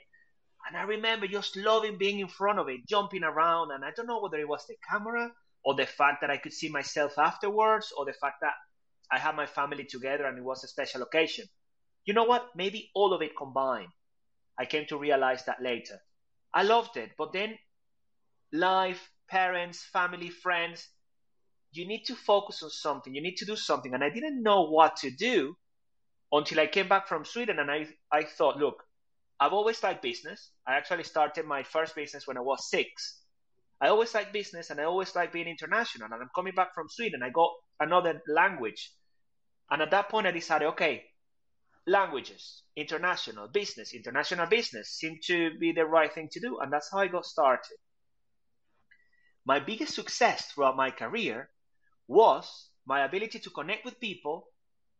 [0.67, 3.71] And I remember just loving being in front of it, jumping around.
[3.71, 5.31] And I don't know whether it was the camera
[5.63, 8.53] or the fact that I could see myself afterwards or the fact that
[9.11, 11.45] I had my family together and it was a special occasion.
[12.05, 12.49] You know what?
[12.55, 13.89] Maybe all of it combined.
[14.57, 15.99] I came to realize that later.
[16.53, 17.11] I loved it.
[17.17, 17.57] But then
[18.51, 20.87] life, parents, family, friends,
[21.71, 23.13] you need to focus on something.
[23.15, 23.93] You need to do something.
[23.93, 25.55] And I didn't know what to do
[26.31, 28.83] until I came back from Sweden and I, I thought, look,
[29.39, 30.51] I've always liked business.
[30.67, 33.19] I actually started my first business when I was six.
[33.81, 36.05] I always liked business and I always liked being international.
[36.11, 37.23] And I'm coming back from Sweden.
[37.23, 38.91] I got another language.
[39.71, 41.03] And at that point, I decided, okay,
[41.87, 46.59] languages, international business, international business seemed to be the right thing to do.
[46.59, 47.77] And that's how I got started.
[49.45, 51.49] My biggest success throughout my career
[52.07, 54.47] was my ability to connect with people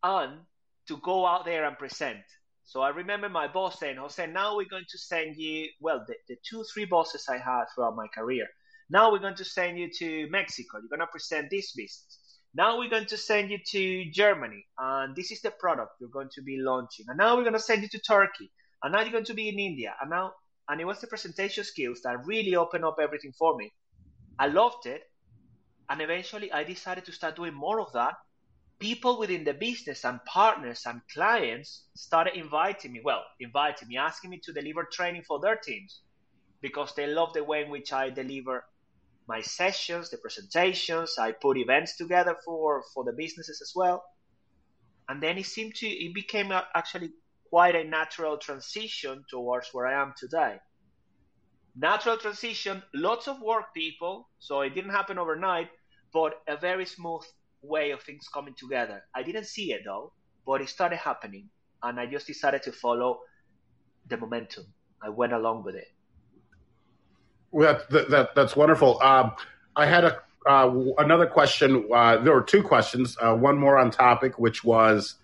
[0.04, 0.39] and
[0.88, 2.24] to go out there and present.
[2.63, 6.15] So I remember my boss saying, Jose, now we're going to send you, well, the,
[6.28, 8.48] the two, three bosses I had throughout my career.
[8.89, 10.78] Now we're going to send you to Mexico.
[10.80, 12.20] You're going to present this business.
[12.54, 16.30] Now we're going to send you to Germany, and this is the product you're going
[16.34, 17.06] to be launching.
[17.08, 18.52] And now we're going to send you to Turkey,
[18.84, 19.96] and now you're going to be in India.
[20.02, 20.34] And now,
[20.68, 23.72] and it was the presentation skills that really opened up everything for me.
[24.38, 25.02] I loved it,
[25.90, 28.16] and eventually I decided to start doing more of that
[28.82, 34.32] people within the business and partners and clients started inviting me, well, inviting me, asking
[34.32, 36.02] me to deliver training for their teams
[36.62, 38.66] because they love the way in which I deliver
[39.27, 41.15] my sessions, the presentations.
[41.19, 44.03] I put events together for, for the businesses as well.
[45.07, 47.12] And then it seemed to, it became a, actually
[47.49, 50.57] quite a natural transition towards where I am today.
[51.75, 54.29] Natural transition, lots of work, people.
[54.39, 55.69] So it didn't happen overnight,
[56.13, 57.23] but a very smooth
[57.62, 59.03] way of things coming together.
[59.15, 60.13] I didn't see it though,
[60.45, 61.49] but it started happening,
[61.84, 63.19] and I just decided to follow
[64.10, 64.65] the momentum.
[65.01, 65.88] I went along with it.
[67.52, 69.02] Well, that, that that's wonderful.
[69.02, 69.34] Um,
[69.76, 71.88] I had a uh, another question.
[71.94, 73.18] Uh, there were two questions.
[73.22, 75.16] Uh, one more on topic, which was,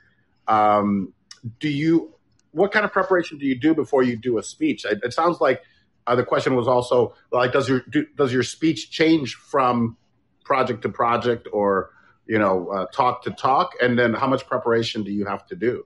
[0.48, 1.14] um,
[1.60, 2.14] do you
[2.52, 4.86] what kind of preparation do you do before you do a speech?
[4.86, 5.62] It, it sounds like
[6.06, 9.98] uh, the question was also like, does your do, does your speech change from
[10.44, 11.92] project to project, or
[12.26, 13.74] you know, uh, talk to talk?
[13.82, 15.86] And then how much preparation do you have to do?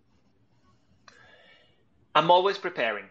[2.13, 3.05] I'm always preparing.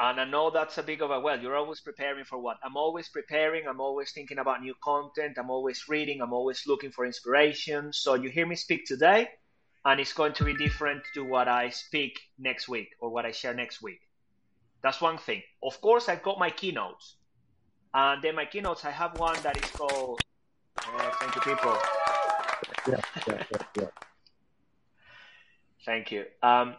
[0.00, 2.58] And I know that's a big of a well, you're always preparing for what?
[2.62, 3.66] I'm always preparing.
[3.66, 5.36] I'm always thinking about new content.
[5.38, 6.20] I'm always reading.
[6.20, 7.92] I'm always looking for inspiration.
[7.92, 9.28] So you hear me speak today,
[9.84, 13.32] and it's going to be different to what I speak next week or what I
[13.32, 14.00] share next week.
[14.82, 15.42] That's one thing.
[15.62, 17.16] Of course, I've got my keynotes.
[17.92, 20.20] And then my keynotes, I have one that is called
[20.96, 21.76] yeah, thank you, people.
[22.88, 23.86] Yeah, yeah, yeah, yeah.
[25.84, 26.24] Thank you.
[26.42, 26.76] Um,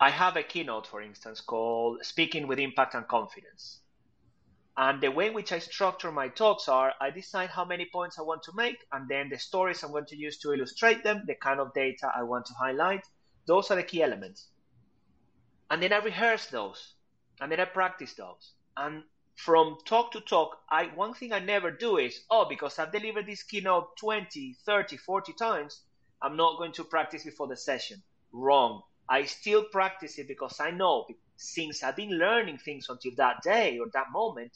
[0.00, 3.80] I have a keynote, for instance, called Speaking with Impact and Confidence.
[4.76, 8.16] And the way in which I structure my talks are I decide how many points
[8.16, 11.24] I want to make, and then the stories I'm going to use to illustrate them,
[11.26, 13.04] the kind of data I want to highlight.
[13.46, 14.46] Those are the key elements.
[15.68, 16.94] And then I rehearse those,
[17.40, 18.52] and then I practice those.
[18.76, 19.02] And
[19.34, 23.26] from talk to talk, I one thing I never do is, oh, because I've delivered
[23.26, 25.82] this keynote 20, 30, 40 times,
[26.22, 28.00] I'm not going to practice before the session.
[28.30, 28.82] Wrong.
[29.08, 33.78] I still practice it because I know since I've been learning things until that day
[33.78, 34.52] or that moment,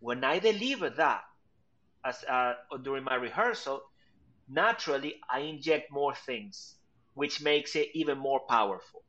[0.00, 1.22] when I deliver that
[2.04, 3.82] as uh, during my rehearsal,
[4.48, 6.76] naturally I inject more things,
[7.14, 9.02] which makes it even more powerful.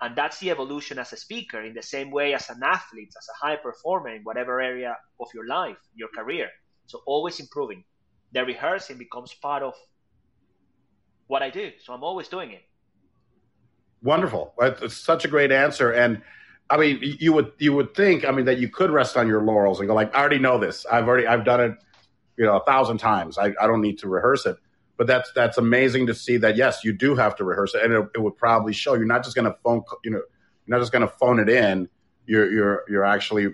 [0.00, 3.28] And that's the evolution as a speaker in the same way as an athlete, as
[3.28, 6.48] a high performer in whatever area of your life, your career.
[6.86, 7.84] So always improving.
[8.32, 9.74] The rehearsing becomes part of
[11.26, 11.72] what I do.
[11.84, 12.62] So I'm always doing it.
[14.02, 14.54] Wonderful.
[14.58, 15.92] That's such a great answer.
[15.92, 16.22] And
[16.68, 19.42] I mean, you would you would think, I mean, that you could rest on your
[19.42, 20.86] laurels and go like, I already know this.
[20.90, 21.72] I've already I've done it,
[22.36, 23.38] you know, a thousand times.
[23.38, 24.56] I, I don't need to rehearse it
[25.00, 27.90] but that's that's amazing to see that yes you do have to rehearse it and
[27.90, 30.78] it, it would probably show you're not just going to phone you know you're not
[30.78, 31.88] just going to phone it in
[32.26, 33.46] you're you're you're actually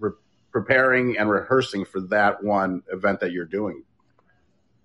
[0.00, 0.10] re-
[0.50, 3.84] preparing and rehearsing for that one event that you're doing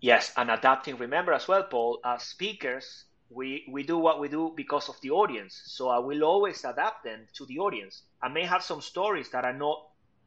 [0.01, 4.53] yes and adapting remember as well paul as speakers we we do what we do
[4.55, 8.45] because of the audience so i will always adapt them to the audience i may
[8.45, 9.81] have some stories that are not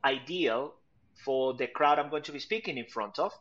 [0.05, 0.75] ideal
[1.25, 3.33] for the crowd i'm going to be speaking in front of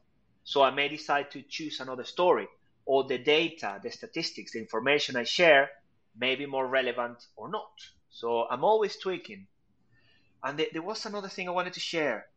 [0.45, 2.47] so I may decide to choose another story,
[2.85, 5.71] or the data, the statistics, the information I share
[6.15, 7.73] may be more relevant or not.
[8.11, 9.47] So I'm always tweaking.
[10.43, 12.27] And there was another thing I wanted to share.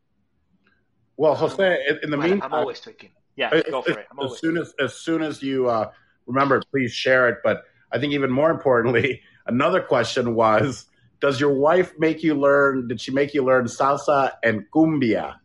[1.19, 3.11] Well, Jose, in, the meantime, I'm always tweaking.
[3.37, 4.07] Yeah, as, go for it.
[4.11, 5.91] I'm as soon as as soon as you uh,
[6.29, 7.39] remember, please share it.
[7.43, 10.87] But I think even more importantly, another question was:
[11.21, 12.87] Does your wife make you learn?
[12.87, 15.37] Did she make you learn salsa and cumbia?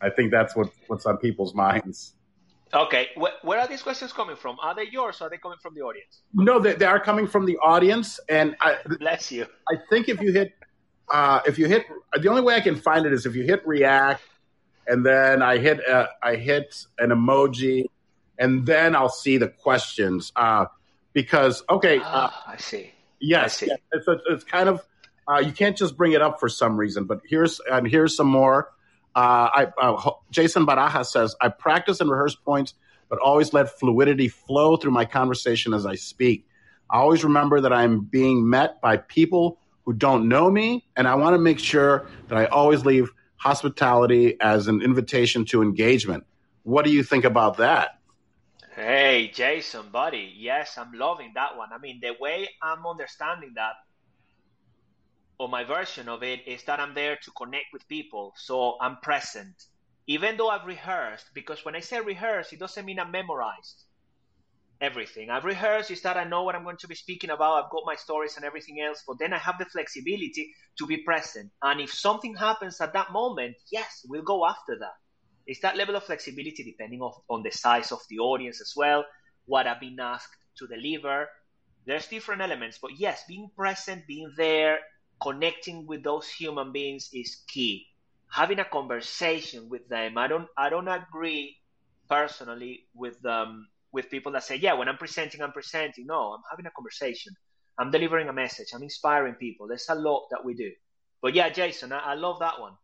[0.00, 2.12] I think that's what what's on people's minds.
[2.72, 4.58] Okay, where, where are these questions coming from?
[4.60, 6.20] Are they yours or are they coming from the audience?
[6.34, 9.46] No, they, they are coming from the audience, and I, Bless you.
[9.70, 10.52] I think if you hit,
[11.08, 11.86] uh, if you hit,
[12.20, 14.22] the only way I can find it is if you hit react,
[14.86, 17.86] and then I hit, uh, I hit an emoji,
[18.38, 20.32] and then I'll see the questions.
[20.36, 20.66] Uh,
[21.12, 22.92] because okay, uh, Ah, I see.
[23.20, 23.72] yes, I see.
[23.92, 24.86] it's, it's kind of
[25.30, 27.04] uh, you can't just bring it up for some reason.
[27.04, 28.70] But here's and here's some more.
[29.14, 32.74] Uh, I, uh, Jason Baraja says I practice and rehearse points,
[33.08, 36.46] but always let fluidity flow through my conversation as I speak.
[36.90, 41.16] I always remember that I'm being met by people who don't know me, and I
[41.16, 46.24] want to make sure that I always leave hospitality as an invitation to engagement.
[46.62, 47.97] What do you think about that?
[48.78, 50.32] Hey, Jason, buddy.
[50.36, 51.70] Yes, I'm loving that one.
[51.72, 53.72] I mean, the way I'm understanding that,
[55.36, 58.34] or my version of it, is that I'm there to connect with people.
[58.36, 59.64] So I'm present.
[60.06, 63.82] Even though I've rehearsed, because when I say rehearse, it doesn't mean I memorized
[64.80, 65.28] everything.
[65.28, 67.64] I've rehearsed is that I know what I'm going to be speaking about.
[67.64, 70.98] I've got my stories and everything else, but then I have the flexibility to be
[70.98, 71.50] present.
[71.64, 74.94] And if something happens at that moment, yes, we'll go after that.
[75.48, 79.04] It's that level of flexibility depending on, on the size of the audience as well,
[79.46, 81.28] what I've been asked to deliver.
[81.86, 84.78] There's different elements, but yes, being present, being there,
[85.22, 87.86] connecting with those human beings is key.
[88.30, 90.18] Having a conversation with them.
[90.18, 91.56] I don't I don't agree
[92.10, 96.06] personally with um with people that say, yeah, when I'm presenting, I'm presenting.
[96.06, 97.32] No, I'm having a conversation.
[97.78, 98.68] I'm delivering a message.
[98.74, 99.66] I'm inspiring people.
[99.66, 100.70] There's a lot that we do.
[101.22, 102.74] But yeah, Jason, I, I love that one.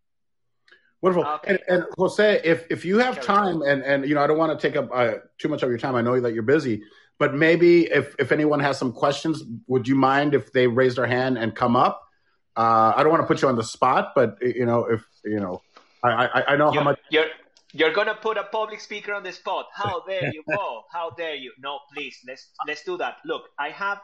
[1.04, 1.30] Wonderful.
[1.34, 1.50] Okay.
[1.50, 4.58] And, and Jose, if if you have time, and and you know, I don't want
[4.58, 5.94] to take up uh, too much of your time.
[5.96, 6.82] I know that you're busy,
[7.18, 11.06] but maybe if if anyone has some questions, would you mind if they raise their
[11.06, 12.08] hand and come up?
[12.56, 15.40] Uh, I don't want to put you on the spot, but you know, if you
[15.40, 15.60] know,
[16.02, 17.00] I I, I know how You're, much.
[17.10, 17.30] you're
[17.74, 19.66] you're gonna put a public speaker on the spot.
[19.74, 20.86] How dare you, Paul?
[20.90, 21.52] How dare you?
[21.58, 23.18] No, please, let's let's do that.
[23.26, 24.00] Look, I have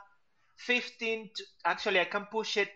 [0.56, 1.30] 15.
[1.34, 2.68] To, actually, I can push it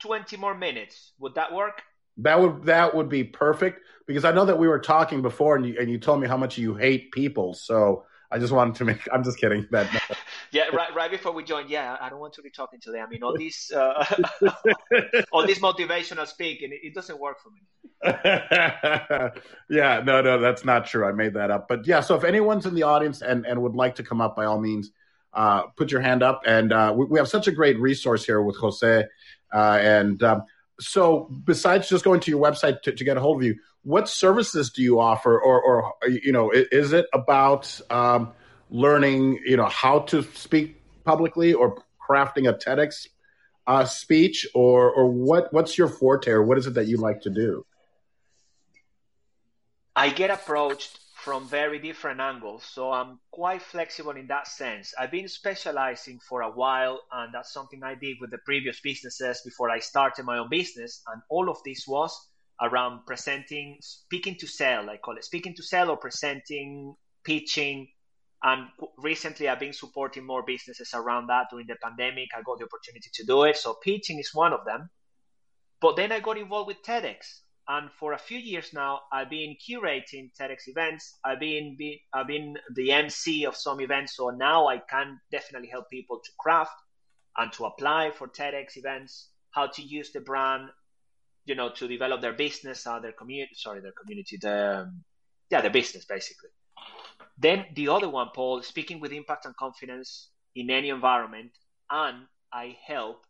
[0.00, 1.12] 20 more minutes.
[1.18, 1.80] Would that work?
[2.18, 5.66] That would that would be perfect because I know that we were talking before, and
[5.66, 7.54] you and you told me how much you hate people.
[7.54, 9.06] So I just wanted to make.
[9.12, 9.66] I'm just kidding.
[9.70, 9.88] That
[10.52, 10.94] Yeah, right.
[10.94, 13.06] Right before we joined, yeah, I don't want to be talking to them.
[13.06, 14.04] I mean, all these uh,
[15.32, 17.62] all this motivational speaking, it, it doesn't work for me.
[19.70, 21.06] yeah, no, no, that's not true.
[21.06, 21.68] I made that up.
[21.68, 24.36] But yeah, so if anyone's in the audience and, and would like to come up,
[24.36, 24.90] by all means,
[25.32, 26.42] uh, put your hand up.
[26.46, 29.06] And uh, we, we have such a great resource here with Jose.
[29.52, 30.42] Uh, and um,
[30.80, 34.08] so, besides just going to your website to, to get a hold of you, what
[34.08, 35.38] services do you offer?
[35.38, 38.32] Or, or you know, is it about um,
[38.70, 43.06] learning, you know, how to speak publicly or crafting a TEDx
[43.66, 44.46] uh, speech?
[44.54, 47.66] Or, or what, what's your forte or what is it that you like to do?
[49.94, 54.92] I get approached from very different angles, so I'm quite flexible in that sense.
[54.98, 59.40] I've been specializing for a while, and that's something I did with the previous businesses
[59.44, 61.00] before I started my own business.
[61.06, 62.12] And all of this was
[62.60, 67.86] around presenting, speaking to sell, I call it speaking to sell or presenting, pitching.
[68.42, 68.66] And
[68.98, 72.30] recently, I've been supporting more businesses around that during the pandemic.
[72.36, 73.56] I got the opportunity to do it.
[73.56, 74.90] So, pitching is one of them.
[75.80, 77.42] But then I got involved with TEDx.
[77.72, 81.18] And for a few years now, I've been curating TEDx events.
[81.24, 84.14] I've been, been I've been the MC of some events.
[84.14, 86.76] So now I can definitely help people to craft
[87.38, 90.68] and to apply for TEDx events, how to use the brand,
[91.46, 95.02] you know, to develop their business, uh, their community, sorry, their community, the, um,
[95.48, 96.50] yeah, their business basically.
[97.38, 101.52] Then the other one, Paul, speaking with impact and confidence in any environment.
[101.90, 103.24] And I help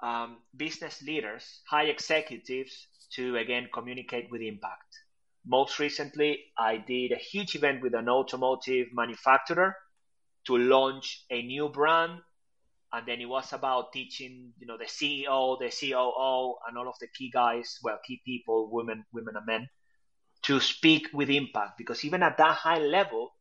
[0.00, 5.00] um, business leaders, high executives to again communicate with impact.
[5.44, 9.76] Most recently, I did a huge event with an automotive manufacturer
[10.46, 12.20] to launch a new brand.
[12.92, 16.98] And then it was about teaching, you know, the CEO, the COO, and all of
[17.00, 19.68] the key guys, well, key people, women, women and men,
[20.42, 21.78] to speak with impact.
[21.78, 23.32] Because even at that high level,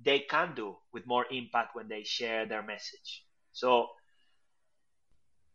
[0.00, 3.24] they can do with more impact when they share their message.
[3.52, 3.88] So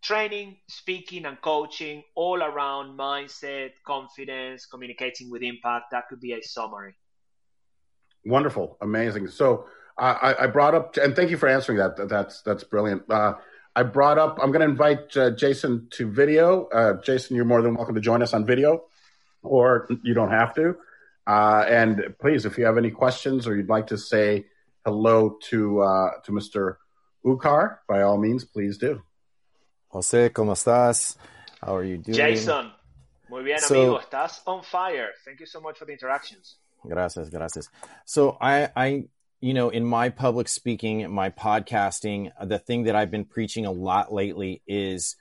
[0.01, 5.91] training, speaking, and coaching all around mindset, confidence, communicating with impact.
[5.91, 6.95] That could be a summary.
[8.25, 9.27] Wonderful, amazing.
[9.29, 9.65] So
[9.97, 12.09] I, I brought up, and thank you for answering that.
[12.09, 13.09] That's that's brilliant.
[13.09, 13.35] Uh,
[13.75, 14.39] I brought up.
[14.41, 16.65] I'm going to invite uh, Jason to video.
[16.65, 18.83] Uh, Jason, you're more than welcome to join us on video.
[19.43, 20.75] or you don't have to.
[21.27, 24.45] Uh, and please, if you have any questions or you'd like to say
[24.85, 26.77] hello to uh, to Mr.
[27.25, 29.01] Ukar, by all means, please do.
[29.89, 31.17] Jose, ¿cómo estás?
[31.61, 32.15] How are you doing?
[32.15, 32.71] Jason,
[33.27, 33.99] muy bien, so, amigo.
[33.99, 35.09] Estás on fire.
[35.25, 36.57] Thank you so much for the interactions.
[36.87, 37.69] Gracias, gracias.
[38.05, 39.03] So I, I,
[39.41, 43.71] you know, in my public speaking, my podcasting, the thing that I've been preaching a
[43.71, 45.15] lot lately is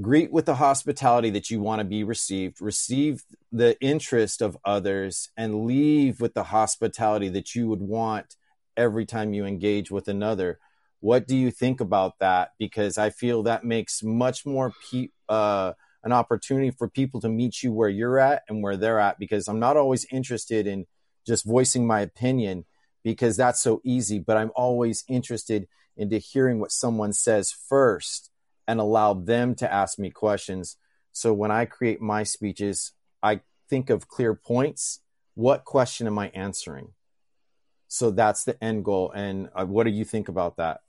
[0.00, 5.30] greet with the hospitality that you want to be received, receive the interest of others,
[5.36, 8.36] and leave with the hospitality that you would want
[8.76, 10.58] every time you engage with another.
[11.00, 12.52] What do you think about that?
[12.58, 15.72] Because I feel that makes much more pe- uh,
[16.04, 19.18] an opportunity for people to meet you where you're at and where they're at.
[19.18, 20.86] Because I'm not always interested in
[21.26, 22.64] just voicing my opinion
[23.02, 28.30] because that's so easy, but I'm always interested into hearing what someone says first
[28.66, 30.76] and allow them to ask me questions.
[31.12, 32.92] So when I create my speeches,
[33.22, 35.00] I think of clear points.
[35.34, 36.92] What question am I answering?
[37.88, 39.10] So that's the end goal.
[39.10, 40.80] And uh, what do you think about that?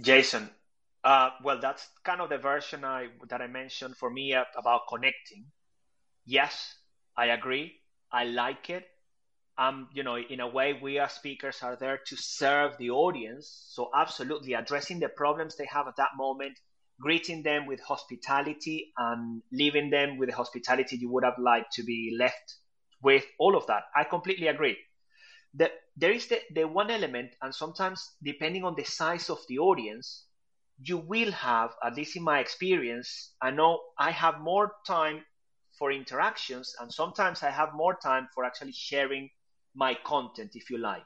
[0.00, 0.50] Jason,
[1.04, 5.46] uh, well, that's kind of the version I that I mentioned for me about connecting.
[6.24, 6.76] Yes,
[7.16, 7.74] I agree.
[8.12, 8.84] I like it.
[9.58, 13.66] Um, you know, in a way, we as speakers are there to serve the audience.
[13.70, 16.58] So, absolutely, addressing the problems they have at that moment,
[17.00, 21.82] greeting them with hospitality, and leaving them with the hospitality you would have liked to
[21.82, 22.56] be left
[23.02, 23.24] with.
[23.40, 24.76] All of that, I completely agree.
[25.54, 29.58] The, there is the, the one element, and sometimes depending on the size of the
[29.58, 30.24] audience,
[30.80, 35.24] you will have, at least in my experience, I know I have more time
[35.78, 39.30] for interactions, and sometimes I have more time for actually sharing
[39.74, 41.02] my content, if you like.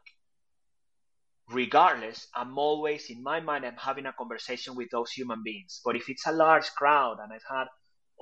[1.51, 5.81] Regardless, I'm always in my mind, I'm having a conversation with those human beings.
[5.85, 7.67] But if it's a large crowd and I've had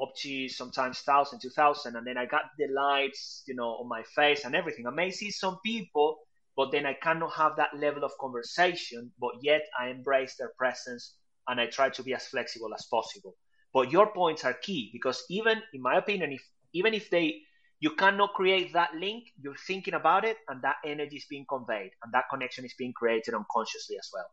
[0.00, 3.88] up to sometimes thousand, two thousand, and then I got the lights, you know, on
[3.88, 4.86] my face and everything.
[4.86, 6.16] I may see some people,
[6.56, 11.14] but then I cannot have that level of conversation, but yet I embrace their presence
[11.48, 13.36] and I try to be as flexible as possible.
[13.72, 16.42] But your points are key because even in my opinion, if
[16.72, 17.42] even if they
[17.78, 21.92] you cannot create that link, you're thinking about it and that energy is being conveyed
[22.02, 24.30] and that connection is being created unconsciously as well.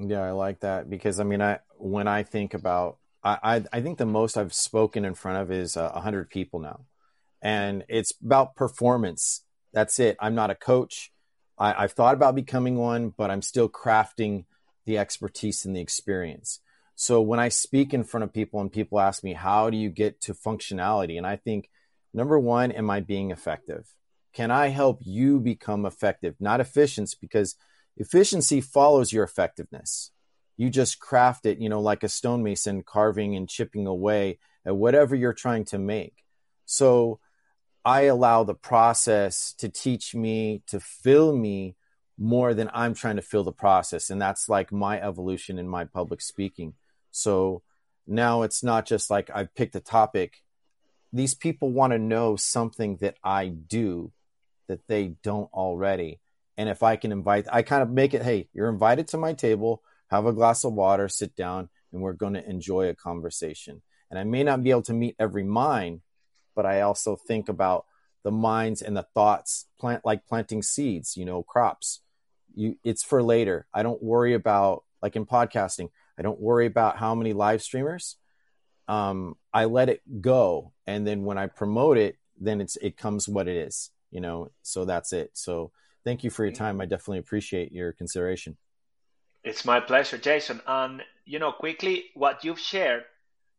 [0.00, 3.96] Yeah, I like that because I mean I when I think about I, I think
[3.96, 6.80] the most I've spoken in front of is uh, 100 people now.
[7.40, 9.42] And it's about performance.
[9.74, 10.16] That's it.
[10.20, 11.12] I'm not a coach.
[11.58, 14.46] I, I've thought about becoming one, but I'm still crafting
[14.86, 16.60] the expertise and the experience.
[16.94, 19.90] So when I speak in front of people and people ask me, how do you
[19.90, 21.18] get to functionality?
[21.18, 21.68] And I think,
[22.12, 23.86] number one, am I being effective?
[24.32, 26.36] Can I help you become effective?
[26.40, 27.56] Not efficiency, because
[27.96, 30.12] efficiency follows your effectiveness
[30.56, 35.14] you just craft it, you know, like a stonemason carving and chipping away at whatever
[35.14, 36.24] you're trying to make.
[36.64, 37.20] So
[37.84, 41.76] I allow the process to teach me, to fill me
[42.16, 44.10] more than I'm trying to fill the process.
[44.10, 46.74] And that's like my evolution in my public speaking.
[47.10, 47.62] So
[48.06, 50.42] now it's not just like I've picked a topic.
[51.12, 54.12] These people want to know something that I do
[54.68, 56.20] that they don't already.
[56.56, 59.32] And if I can invite, I kind of make it, hey, you're invited to my
[59.32, 63.82] table have a glass of water, sit down, and we're going to enjoy a conversation.
[64.10, 66.02] And I may not be able to meet every mind,
[66.54, 67.86] but I also think about
[68.22, 72.00] the minds and the thoughts, plant like planting seeds, you know, crops.
[72.54, 73.66] You, it's for later.
[73.72, 75.90] I don't worry about like in podcasting.
[76.18, 78.16] I don't worry about how many live streamers.
[78.88, 83.28] Um, I let it go, and then when I promote it, then it's it comes
[83.28, 84.50] what it is, you know.
[84.62, 85.30] So that's it.
[85.34, 85.72] So
[86.04, 86.80] thank you for your time.
[86.80, 88.56] I definitely appreciate your consideration.
[89.42, 90.60] It's my pleasure, Jason.
[90.66, 93.04] And you know, quickly, what you've shared,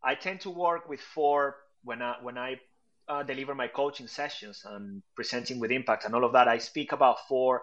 [0.03, 2.59] I tend to work with four when I when I
[3.07, 6.47] uh, deliver my coaching sessions and presenting with impact and all of that.
[6.47, 7.61] I speak about four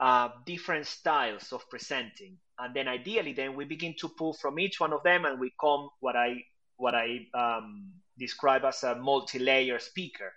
[0.00, 4.80] uh, different styles of presenting, and then ideally, then we begin to pull from each
[4.80, 6.44] one of them, and we come what I
[6.76, 10.32] what I um, describe as a multi-layer speaker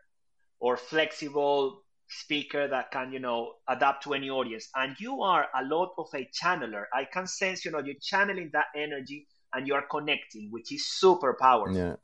[0.59, 5.65] or flexible speaker that can you know adapt to any audience and you are a
[5.65, 9.73] lot of a channeler i can sense you know you're channeling that energy and you
[9.73, 11.95] are connecting which is super powerful yeah.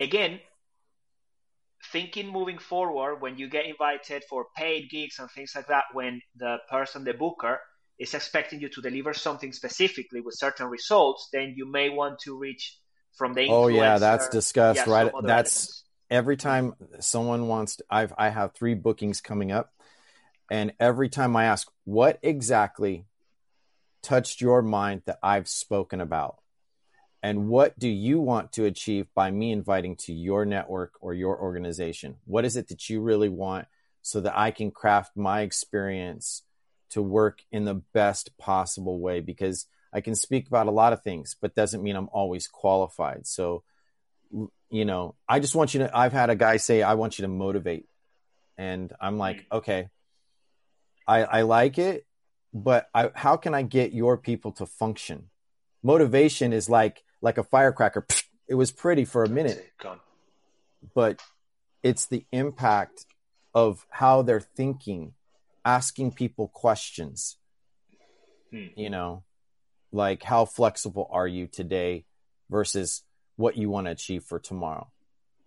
[0.00, 0.40] again
[1.92, 6.20] thinking moving forward when you get invited for paid gigs and things like that when
[6.36, 7.60] the person the booker
[7.98, 12.38] is expecting you to deliver something specifically with certain results then you may want to
[12.38, 12.78] reach
[13.16, 15.84] from the oh yeah that's discussed yeah, right that's elements.
[16.10, 19.72] every time someone wants to, I've I have three bookings coming up
[20.50, 23.06] and every time I ask what exactly
[24.02, 26.38] touched your mind that I've spoken about
[27.24, 31.40] and what do you want to achieve by me inviting to your network or your
[31.40, 32.16] organization?
[32.26, 33.66] What is it that you really want
[34.02, 36.42] so that I can craft my experience
[36.90, 39.20] to work in the best possible way?
[39.20, 43.26] Because I can speak about a lot of things, but doesn't mean I'm always qualified.
[43.26, 43.62] So,
[44.68, 47.22] you know, I just want you to, I've had a guy say, I want you
[47.22, 47.86] to motivate.
[48.58, 49.46] And I'm like, mm.
[49.50, 49.88] okay,
[51.08, 52.04] I, I like it,
[52.52, 55.30] but I, how can I get your people to function?
[55.82, 58.06] Motivation is like, like a firecracker.
[58.46, 59.72] It was pretty for a minute,
[60.94, 61.22] but
[61.82, 63.06] it's the impact
[63.54, 65.14] of how they're thinking,
[65.64, 67.38] asking people questions.
[68.50, 68.66] Hmm.
[68.76, 69.24] You know,
[69.90, 72.04] like how flexible are you today
[72.50, 73.02] versus
[73.36, 74.90] what you want to achieve for tomorrow?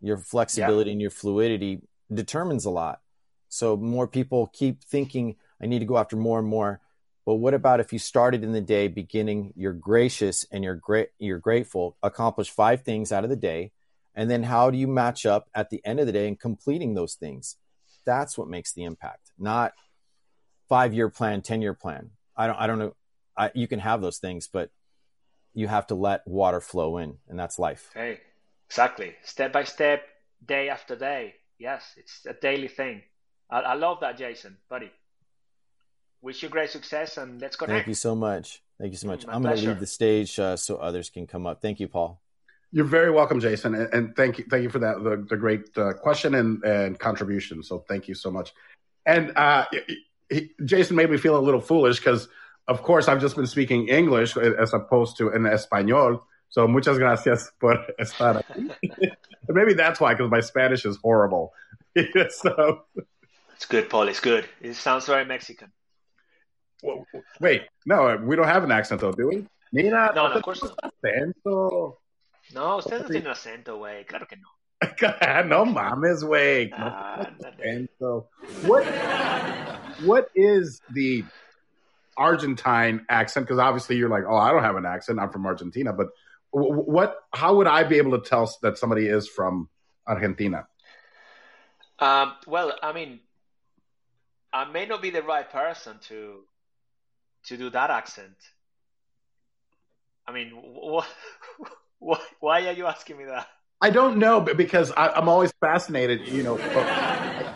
[0.02, 0.94] Your flexibility yeah.
[0.94, 3.02] and your fluidity determines a lot.
[3.50, 6.82] So more people keep thinking, I need to go after more and more.
[7.28, 11.10] But what about if you started in the day beginning, you're gracious and you're great,
[11.20, 13.74] you're grateful, accomplish five things out of the day,
[14.16, 16.94] and then how do you match up at the end of the day and completing
[16.94, 17.58] those things?
[18.06, 19.74] That's what makes the impact, not
[20.70, 22.12] five year plan, ten year plan.
[22.38, 22.96] I don't, I don't know.
[23.36, 24.72] I, you can have those things, but
[25.54, 27.90] you have to let water flow in, and that's life.
[27.94, 28.22] Hey,
[28.70, 30.02] exactly, step by step,
[30.46, 31.34] day after day.
[31.60, 33.02] Yes, it's a daily thing.
[33.52, 34.94] I, I love that, Jason, buddy
[36.22, 37.78] wish you great success and let's connect.
[37.78, 38.62] Thank you so much.
[38.80, 39.26] Thank you so much.
[39.26, 41.62] My I'm going to leave the stage uh, so others can come up.
[41.62, 42.22] Thank you, Paul.
[42.72, 45.76] You're very welcome, Jason, and, and thank you, thank you for that the, the great
[45.78, 47.64] uh, question and, and contribution.
[47.64, 48.54] So thank you so much.
[49.06, 49.66] And uh,
[50.30, 52.28] he, Jason made me feel a little foolish because,
[52.68, 56.22] of course, I've just been speaking English as opposed to in español.
[56.50, 58.70] So muchas gracias por estar aquí.
[59.50, 61.54] Maybe that's why, because my Spanish is horrible.
[62.30, 62.84] so
[63.56, 64.10] it's good, Paul.
[64.10, 64.46] It's good.
[64.62, 65.72] It sounds very Mexican.
[67.40, 69.48] Wait, no, we don't have an accent though, do we?
[69.72, 70.94] Mira, no, no, of course not.
[71.04, 71.96] Acento.
[72.54, 74.08] No, usted no tiene acento, güey.
[74.08, 74.48] Claro que no.
[75.46, 76.70] no mames, güey.
[76.74, 77.30] Ah,
[78.00, 78.28] no
[78.66, 78.86] what,
[80.04, 81.24] what is the
[82.16, 83.48] Argentine accent?
[83.48, 85.20] Because obviously you're like, oh, I don't have an accent.
[85.20, 85.92] I'm from Argentina.
[85.94, 86.08] But
[86.52, 87.16] what?
[87.34, 89.70] How would I be able to tell that somebody is from
[90.08, 90.68] Argentina?
[92.00, 93.20] Um, well, I mean,
[94.54, 96.44] I may not be the right person to
[97.48, 98.36] to do that accent.
[100.28, 101.08] I mean, what,
[102.00, 103.48] what, why are you asking me that?
[103.80, 106.28] I don't know, but because I, am always fascinated.
[106.28, 106.58] You know,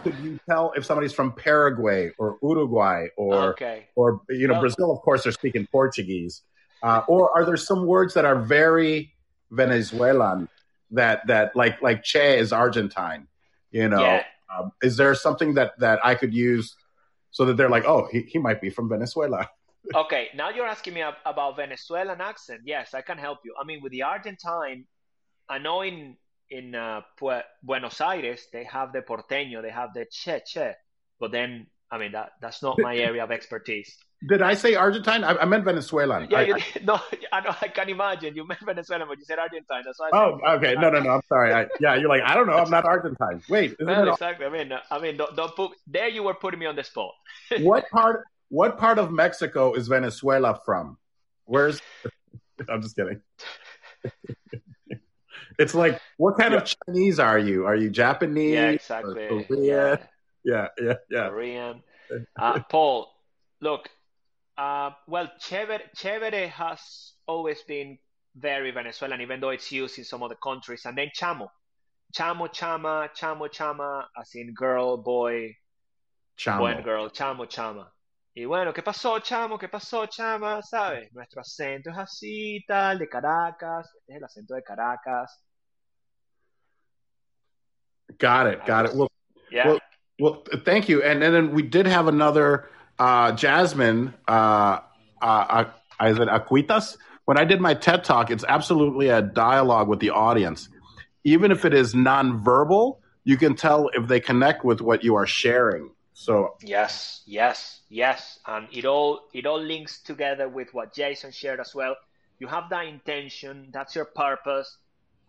[0.03, 3.87] could you tell if somebody's from Paraguay or Uruguay or okay.
[3.95, 4.91] or you know well, Brazil?
[4.91, 6.43] Of course, they're speaking Portuguese.
[6.83, 9.13] Uh, or are there some words that are very
[9.49, 10.47] Venezuelan
[10.91, 13.27] that that like like Che is Argentine?
[13.71, 14.23] You know, yeah.
[14.55, 16.75] um, is there something that that I could use
[17.31, 19.49] so that they're like, oh, he, he might be from Venezuela?
[19.95, 22.61] Okay, now you're asking me about Venezuelan accent.
[22.65, 23.53] Yes, I can help you.
[23.59, 24.85] I mean, with the Argentine,
[25.49, 26.17] I know in
[26.49, 27.01] in uh,
[27.63, 30.73] Buenos Aires they have the porteño, they have the che che,
[31.19, 33.97] but then I mean that that's not my area of expertise.
[34.29, 35.23] Did I say Argentine?
[35.23, 36.27] I, I meant Venezuelan.
[36.29, 36.99] Yeah, I, you, no,
[37.31, 37.55] I know.
[37.59, 39.81] I can imagine you meant Venezuelan, but you said Argentine.
[39.83, 40.11] That's why.
[40.13, 40.75] oh, okay.
[40.75, 41.09] No, no, no.
[41.09, 41.53] I'm sorry.
[41.53, 42.53] I, yeah, you're like I don't know.
[42.53, 43.41] I'm not Argentine.
[43.49, 44.45] Wait, well, exactly.
[44.45, 46.07] I mean, I mean, don't, don't put there.
[46.07, 47.13] You were putting me on the spot.
[47.61, 48.23] what part?
[48.51, 50.97] What part of Mexico is Venezuela from?
[51.45, 51.79] Where's?
[52.69, 53.21] I'm just kidding.
[55.57, 56.59] it's like, what kind yeah.
[56.59, 57.65] of Chinese are you?
[57.65, 58.53] Are you Japanese?
[58.53, 59.45] Yeah, exactly.
[59.47, 59.99] Korean?
[60.43, 61.29] Yeah, yeah, yeah.
[61.29, 61.81] Korean.
[62.37, 63.07] Uh, Paul,
[63.61, 63.87] look.
[64.57, 67.97] Uh, well, chévere, chévere has always been
[68.35, 70.81] very Venezuelan, even though it's used in some other countries.
[70.83, 71.47] And then chamo,
[72.13, 75.55] chamo, chama, chamo, chama, as in girl, boy,
[76.37, 76.57] chamo.
[76.57, 77.85] boy and girl, chamo, chama.
[78.33, 79.57] Y bueno, ¿qué pasó, chamo?
[79.57, 80.61] ¿Qué pasó, chama?
[80.61, 81.11] ¿Sabes?
[81.13, 83.93] Nuestro acento es así, tal, de Caracas.
[83.93, 85.43] Este es el acento de Caracas.
[88.17, 88.65] Got it.
[88.65, 88.95] Got it.
[88.95, 89.09] Well,
[89.51, 89.67] yeah.
[89.67, 89.79] Well,
[90.17, 91.03] well, thank you.
[91.03, 92.69] And, and then we did have another
[92.99, 94.13] uh, Jasmine.
[94.25, 94.79] Uh,
[95.21, 95.65] uh,
[95.99, 96.97] uh, is it Aquitas?
[97.25, 100.69] When I did my TED talk, it's absolutely a dialogue with the audience.
[101.25, 105.27] Even if it is nonverbal, you can tell if they connect with what you are
[105.27, 105.91] sharing.
[106.13, 111.59] So yes, yes, yes, and it all it all links together with what Jason shared
[111.59, 111.95] as well.
[112.39, 114.77] You have that intention, that's your purpose,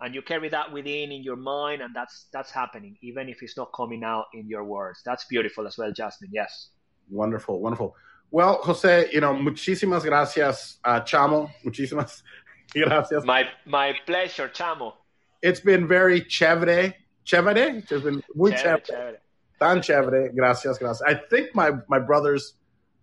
[0.01, 3.57] and you carry that within in your mind, and that's that's happening, even if it's
[3.57, 5.01] not coming out in your words.
[5.05, 6.31] That's beautiful as well, Jasmine.
[6.33, 6.71] Yes.
[7.11, 7.95] Wonderful, wonderful.
[8.31, 11.51] Well, Jose, you know, muchísimas gracias, uh, Chamo.
[11.65, 12.23] Muchísimas
[12.75, 13.25] gracias.
[13.25, 14.95] My my pleasure, Chamo.
[15.43, 16.95] It's been very chévere.
[17.25, 17.85] Chévere.
[17.91, 18.83] It's been muy chévere.
[18.85, 19.17] chévere.
[19.63, 20.35] Tan chévere.
[20.35, 21.03] Gracias, gracias.
[21.07, 22.55] I think my, my brothers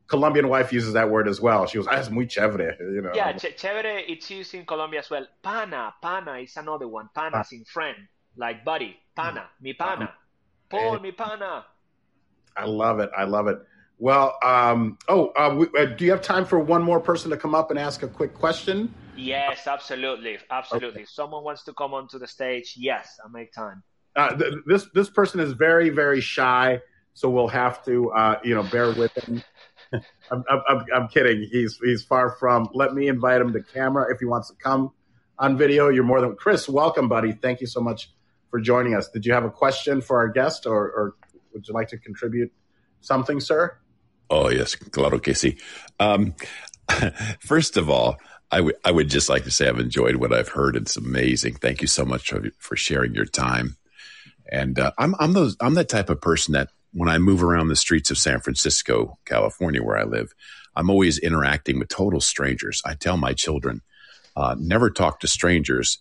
[0.07, 1.67] Colombian wife uses that word as well.
[1.67, 3.11] She goes, "Ah, es muy chévere," you know.
[3.13, 4.03] Yeah, ch- chévere.
[4.07, 5.25] It's used in Colombia as well.
[5.43, 7.09] Pana, pana is another one.
[7.13, 7.41] Pana Ah.
[7.41, 7.97] is in friend,
[8.35, 8.97] like buddy.
[9.15, 10.05] Pana, mi pana.
[10.05, 10.13] Uh-huh.
[10.69, 10.99] Paul, Eh.
[11.01, 11.65] mi pana.
[12.57, 13.09] I love it.
[13.15, 13.59] I love it.
[13.99, 17.37] Well, um, oh, uh, we, uh, do you have time for one more person to
[17.37, 18.93] come up and ask a quick question?
[19.15, 21.01] Yes, absolutely, absolutely.
[21.03, 23.83] If someone wants to come onto the stage, yes, I'll make time.
[24.15, 26.81] Uh, th- this this person is very very shy,
[27.13, 29.43] so we'll have to uh, you know bear with him.
[30.31, 31.47] I'm, I'm, I'm, kidding.
[31.51, 32.69] He's he's far from.
[32.73, 34.91] Let me invite him to camera if he wants to come
[35.37, 35.89] on video.
[35.89, 36.69] You're more than Chris.
[36.69, 37.31] Welcome, buddy.
[37.31, 38.11] Thank you so much
[38.51, 39.09] for joining us.
[39.09, 41.15] Did you have a question for our guest, or, or
[41.53, 42.51] would you like to contribute
[43.01, 43.77] something, sir?
[44.29, 45.59] Oh yes, claro que sí.
[45.99, 46.35] Um,
[47.39, 48.17] first of all,
[48.51, 50.75] I, w- I would just like to say I've enjoyed what I've heard.
[50.75, 51.55] It's amazing.
[51.55, 53.77] Thank you so much for, for sharing your time.
[54.51, 57.67] And uh, I'm I'm those I'm that type of person that when I move around
[57.67, 60.33] the streets of San Francisco, California, where I live,
[60.75, 62.81] I'm always interacting with total strangers.
[62.85, 63.81] I tell my children,
[64.35, 65.99] uh, never talk to strangers.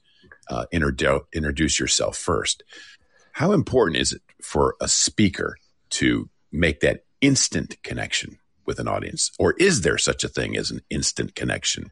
[0.50, 2.62] Uh, introdu- introduce yourself first.
[3.32, 5.58] How important is it for a speaker
[5.90, 9.30] to make that instant connection with an audience?
[9.38, 11.90] Or is there such a thing as an instant connection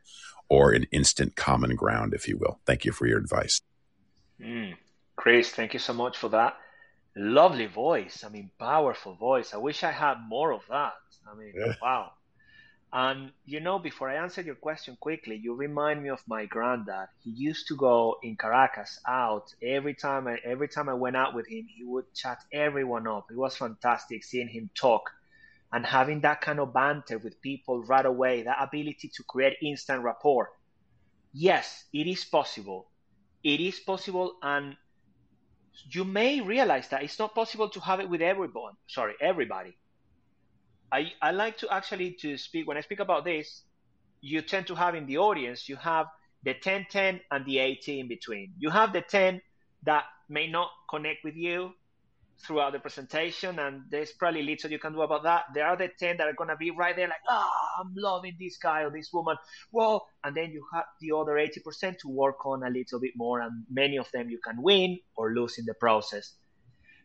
[0.49, 2.59] or an instant common ground, if you will?
[2.65, 3.61] Thank you for your advice.
[4.41, 4.77] Mm.
[5.17, 6.57] Chris, thank you so much for that.
[7.17, 8.25] Lovely voice.
[8.25, 9.55] I mean, powerful voice.
[9.55, 10.95] I wish I had more of that.
[11.31, 11.75] I mean, Yeah.
[11.81, 12.13] wow.
[12.93, 17.09] And you know, before I answer your question quickly, you remind me of my granddad.
[17.23, 20.29] He used to go in Caracas out every time.
[20.29, 23.27] I, every time I went out with him, he would chat everyone up.
[23.31, 25.11] It was fantastic seeing him talk
[25.73, 28.43] and having that kind of banter with people right away.
[28.45, 30.51] That ability to create instant rapport.
[31.33, 32.89] Yes, it is possible.
[33.45, 34.77] It is possible, and
[35.91, 38.75] you may realize that it's not possible to have it with everyone.
[38.89, 39.77] Sorry, everybody.
[40.93, 43.63] I, I like to actually to speak when I speak about this,
[44.21, 46.07] you tend to have in the audience, you have
[46.45, 48.53] the 10 10 and the 80 in between.
[48.59, 49.41] You have the 10
[49.85, 51.73] that may not connect with you
[52.39, 55.45] throughout the presentation, and there's probably little you can do about that.
[55.55, 58.57] There are the 10 that are gonna be right there, like, ah, I'm loving this
[58.59, 59.37] guy or this woman.
[59.73, 63.41] Well, and then you have the other 80% to work on a little bit more,
[63.41, 66.35] and many of them you can win or lose in the process.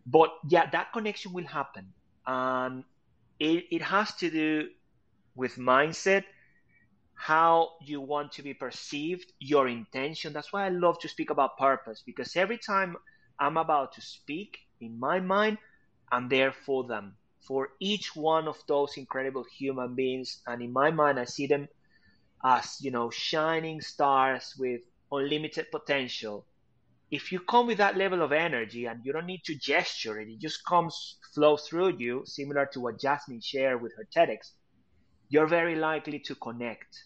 [0.05, 1.93] But yeah, that connection will happen.
[2.25, 2.83] And
[3.39, 4.69] it, it has to do
[5.35, 6.23] with mindset,
[7.15, 10.33] how you want to be perceived, your intention.
[10.33, 12.97] That's why I love to speak about purpose because every time
[13.39, 15.57] I'm about to speak, in my mind,
[16.11, 20.41] I'm there for them, for each one of those incredible human beings.
[20.47, 21.67] And in my mind, I see them
[22.43, 26.45] as, you know, shining stars with unlimited potential.
[27.09, 30.29] If you come with that level of energy and you don't need to gesture it,
[30.29, 34.51] it just comes, flows through you, similar to what Jasmine shared with her TEDx,
[35.29, 37.05] you're very likely to connect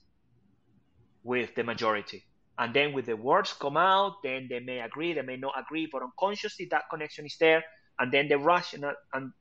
[1.23, 2.23] with the majority.
[2.57, 5.89] And then with the words come out, then they may agree, they may not agree,
[5.91, 7.63] but unconsciously that connection is there.
[7.99, 9.31] And then the rational and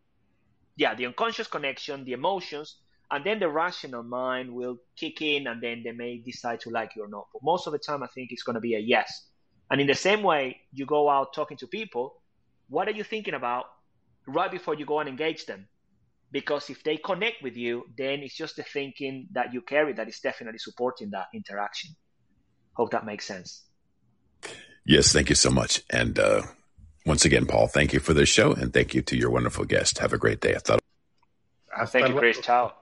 [0.77, 2.79] yeah, the unconscious connection, the emotions,
[3.11, 6.97] and then the rational mind will kick in and then they may decide to like
[6.97, 7.27] you or not.
[7.33, 9.29] But most of the time I think it's gonna be a yes.
[9.71, 12.21] And in the same way, you go out talking to people,
[12.69, 13.67] what are you thinking about
[14.27, 15.69] right before you go and engage them?
[16.33, 20.09] Because if they connect with you, then it's just the thinking that you carry that
[20.09, 21.95] is definitely supporting that interaction.
[22.75, 23.63] Hope that makes sense.
[24.85, 25.83] Yes, thank you so much.
[25.91, 26.43] And uh,
[27.07, 29.99] once again, Paul, thank you for this show and thank you to your wonderful guest.
[29.99, 30.55] Have a great day.
[30.55, 30.81] I thought
[31.87, 32.39] Thank you, Chris.
[32.41, 32.73] Ciao.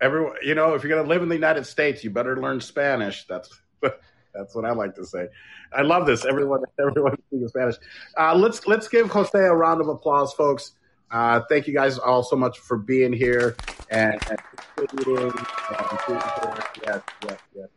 [0.00, 2.60] Everyone, you know, if you're going to live in the United States, you better learn
[2.60, 3.24] Spanish.
[3.26, 5.28] That's that's what I like to say.
[5.72, 6.24] I love this.
[6.24, 7.76] Everyone, everyone speaking Spanish.
[8.16, 10.72] Uh, let's let's give Jose a round of applause, folks.
[11.10, 13.56] Uh, thank you guys all so much for being here
[13.90, 14.38] and, and
[14.76, 15.30] contributing.
[15.30, 16.18] And being.
[16.18, 17.68] Yes, yes, yes, yes.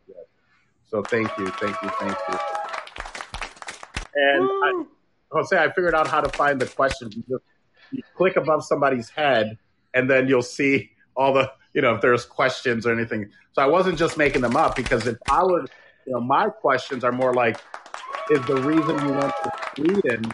[0.90, 2.38] So thank you, thank you, thank you.
[4.14, 4.84] And I,
[5.30, 7.10] Jose, I figured out how to find the question.
[7.12, 7.44] You, just,
[7.92, 9.56] you click above somebody's head,
[9.94, 13.30] and then you'll see all the you know if there's questions or anything.
[13.52, 15.64] So I wasn't just making them up because if I were,
[16.06, 17.58] you know, my questions are more like,
[18.30, 20.32] is the reason you went to Sweden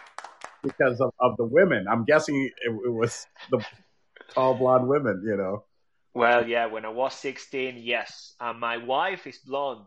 [0.63, 1.87] because of, of the women?
[1.91, 3.65] I'm guessing it, it was the
[4.33, 5.65] tall blonde women, you know.
[6.15, 8.35] Well, yeah, when I was 16, yes.
[8.41, 9.87] And my wife is blonde.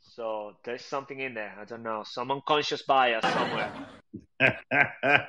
[0.00, 1.54] So there's something in there.
[1.60, 2.04] I don't know.
[2.04, 3.72] Some unconscious bias somewhere.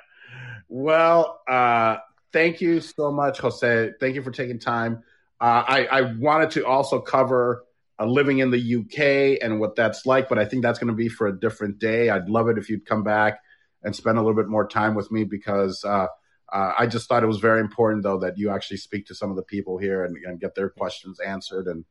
[0.68, 1.98] well, uh,
[2.34, 3.92] thank you so much, Jose.
[4.00, 5.04] Thank you for taking time.
[5.40, 7.64] Uh, I, I wanted to also cover
[8.00, 10.94] uh, living in the UK and what that's like, but I think that's going to
[10.94, 12.10] be for a different day.
[12.10, 13.40] I'd love it if you'd come back
[13.84, 16.08] and spend a little bit more time with me because uh,
[16.54, 19.32] Uh, I just thought it was very important, though, that you actually speak to some
[19.32, 21.84] of the people here and, and get their questions answered and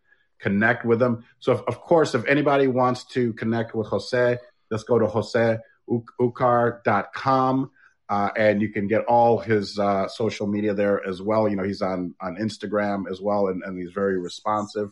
[0.42, 1.24] connect with them.
[1.38, 4.38] So, if, of course, if anybody wants to connect with Jose,
[4.70, 5.06] just go to
[5.88, 7.70] joseucar.com.
[8.08, 11.48] Uh, and you can get all his uh, social media there as well.
[11.48, 14.90] You know, he's on, on Instagram as well, and, and he's very responsive.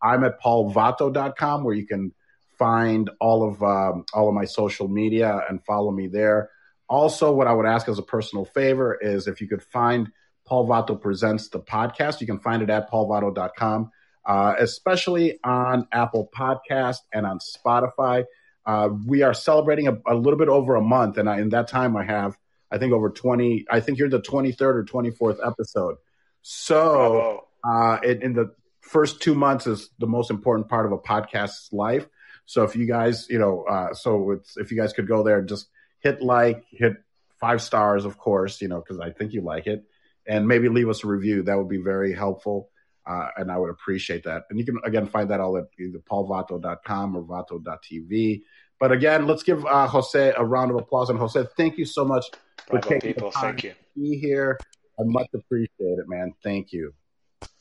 [0.00, 2.14] I'm at paulvatto.com where you can
[2.58, 6.50] find all of um, all of my social media and follow me there.
[6.88, 10.10] Also, what I would ask as a personal favor is if you could find
[10.46, 13.90] Paul Vatto Presents the podcast, you can find it at paulvatto.com,
[14.24, 18.24] uh, especially on Apple Podcast and on Spotify.
[18.64, 21.66] Uh, we are celebrating a, a, little bit over a month, and I, in that
[21.68, 22.38] time, I have
[22.70, 23.66] I think over twenty.
[23.70, 25.96] I think you're the twenty third or twenty fourth episode.
[26.42, 30.98] So uh, in, in the first two months is the most important part of a
[30.98, 32.06] podcast's life.
[32.46, 35.48] So if you guys, you know, uh, so if you guys could go there, and
[35.48, 35.68] just
[36.00, 36.94] hit like, hit
[37.40, 39.84] five stars, of course, you know, because I think you like it,
[40.26, 41.44] and maybe leave us a review.
[41.44, 42.70] That would be very helpful,
[43.06, 44.44] uh, and I would appreciate that.
[44.50, 48.42] And you can again find that all at either paulvatto.com or vatto.tv.
[48.78, 51.10] But again, let's give uh, Jose a round of applause.
[51.10, 52.26] And Jose, thank you so much
[52.66, 53.30] for Bravo taking people.
[53.30, 53.70] the time thank you.
[53.70, 54.58] to be here.
[54.98, 56.32] I much appreciate it, man.
[56.42, 56.92] Thank you.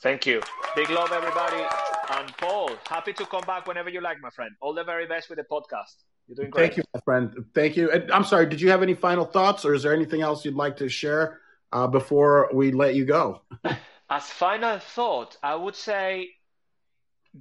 [0.01, 0.41] Thank you.
[0.75, 1.63] Big love, everybody.
[2.11, 4.51] And Paul, happy to come back whenever you like, my friend.
[4.61, 6.03] All the very best with the podcast.
[6.27, 6.73] You're doing great.
[6.73, 7.45] Thank you, my friend.
[7.53, 7.91] Thank you.
[7.91, 10.55] And I'm sorry, did you have any final thoughts or is there anything else you'd
[10.55, 11.39] like to share
[11.71, 13.41] uh, before we let you go?
[14.11, 16.31] As final thought, I would say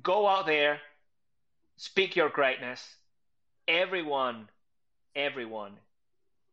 [0.05, 0.81] go out there,
[1.77, 2.95] speak your greatness.
[3.66, 4.49] Everyone,
[5.16, 5.81] everyone,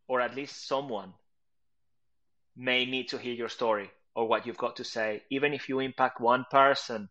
[0.07, 1.13] or at least someone
[2.55, 5.21] may need to hear your story or what you've got to say.
[5.29, 7.09] Even if you impact one person,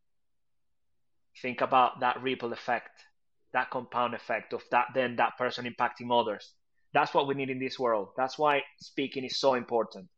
[1.40, 3.04] think about that ripple effect,
[3.52, 6.54] that compound effect of that then that person impacting others.
[6.92, 8.08] That's what we need in this world.
[8.16, 10.08] That's why speaking is so important.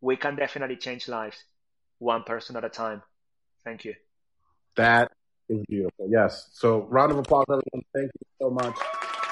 [0.00, 1.44] We can definitely change lives
[2.00, 3.02] one person at a time.
[3.64, 3.94] Thank you.
[4.76, 5.12] That
[5.48, 6.08] is beautiful.
[6.08, 6.48] Yes.
[6.52, 7.84] So round of applause, everyone.
[7.94, 8.78] Thank you so much.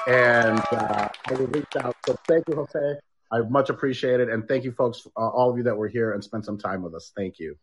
[0.07, 1.95] And uh, I will reach out.
[2.05, 2.99] So thank you, Jose.
[3.31, 4.29] I much appreciate it.
[4.29, 6.81] And thank you, folks, uh, all of you that were here and spent some time
[6.81, 7.11] with us.
[7.15, 7.57] Thank you.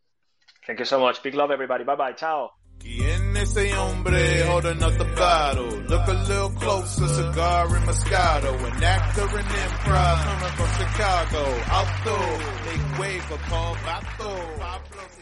[0.67, 1.23] Thank you so much.
[1.23, 1.85] Big love, everybody.
[1.85, 2.13] Bye bye.
[2.13, 2.51] Ciao.
[2.79, 5.67] ¿Quién es ese hombre holding up the battle?
[5.89, 8.53] Look a little closer, cigar and Moscato.
[8.65, 11.43] An actor in improv coming from Chicago.
[11.73, 12.19] Auto,
[12.67, 15.16] make way for Paul Vatto.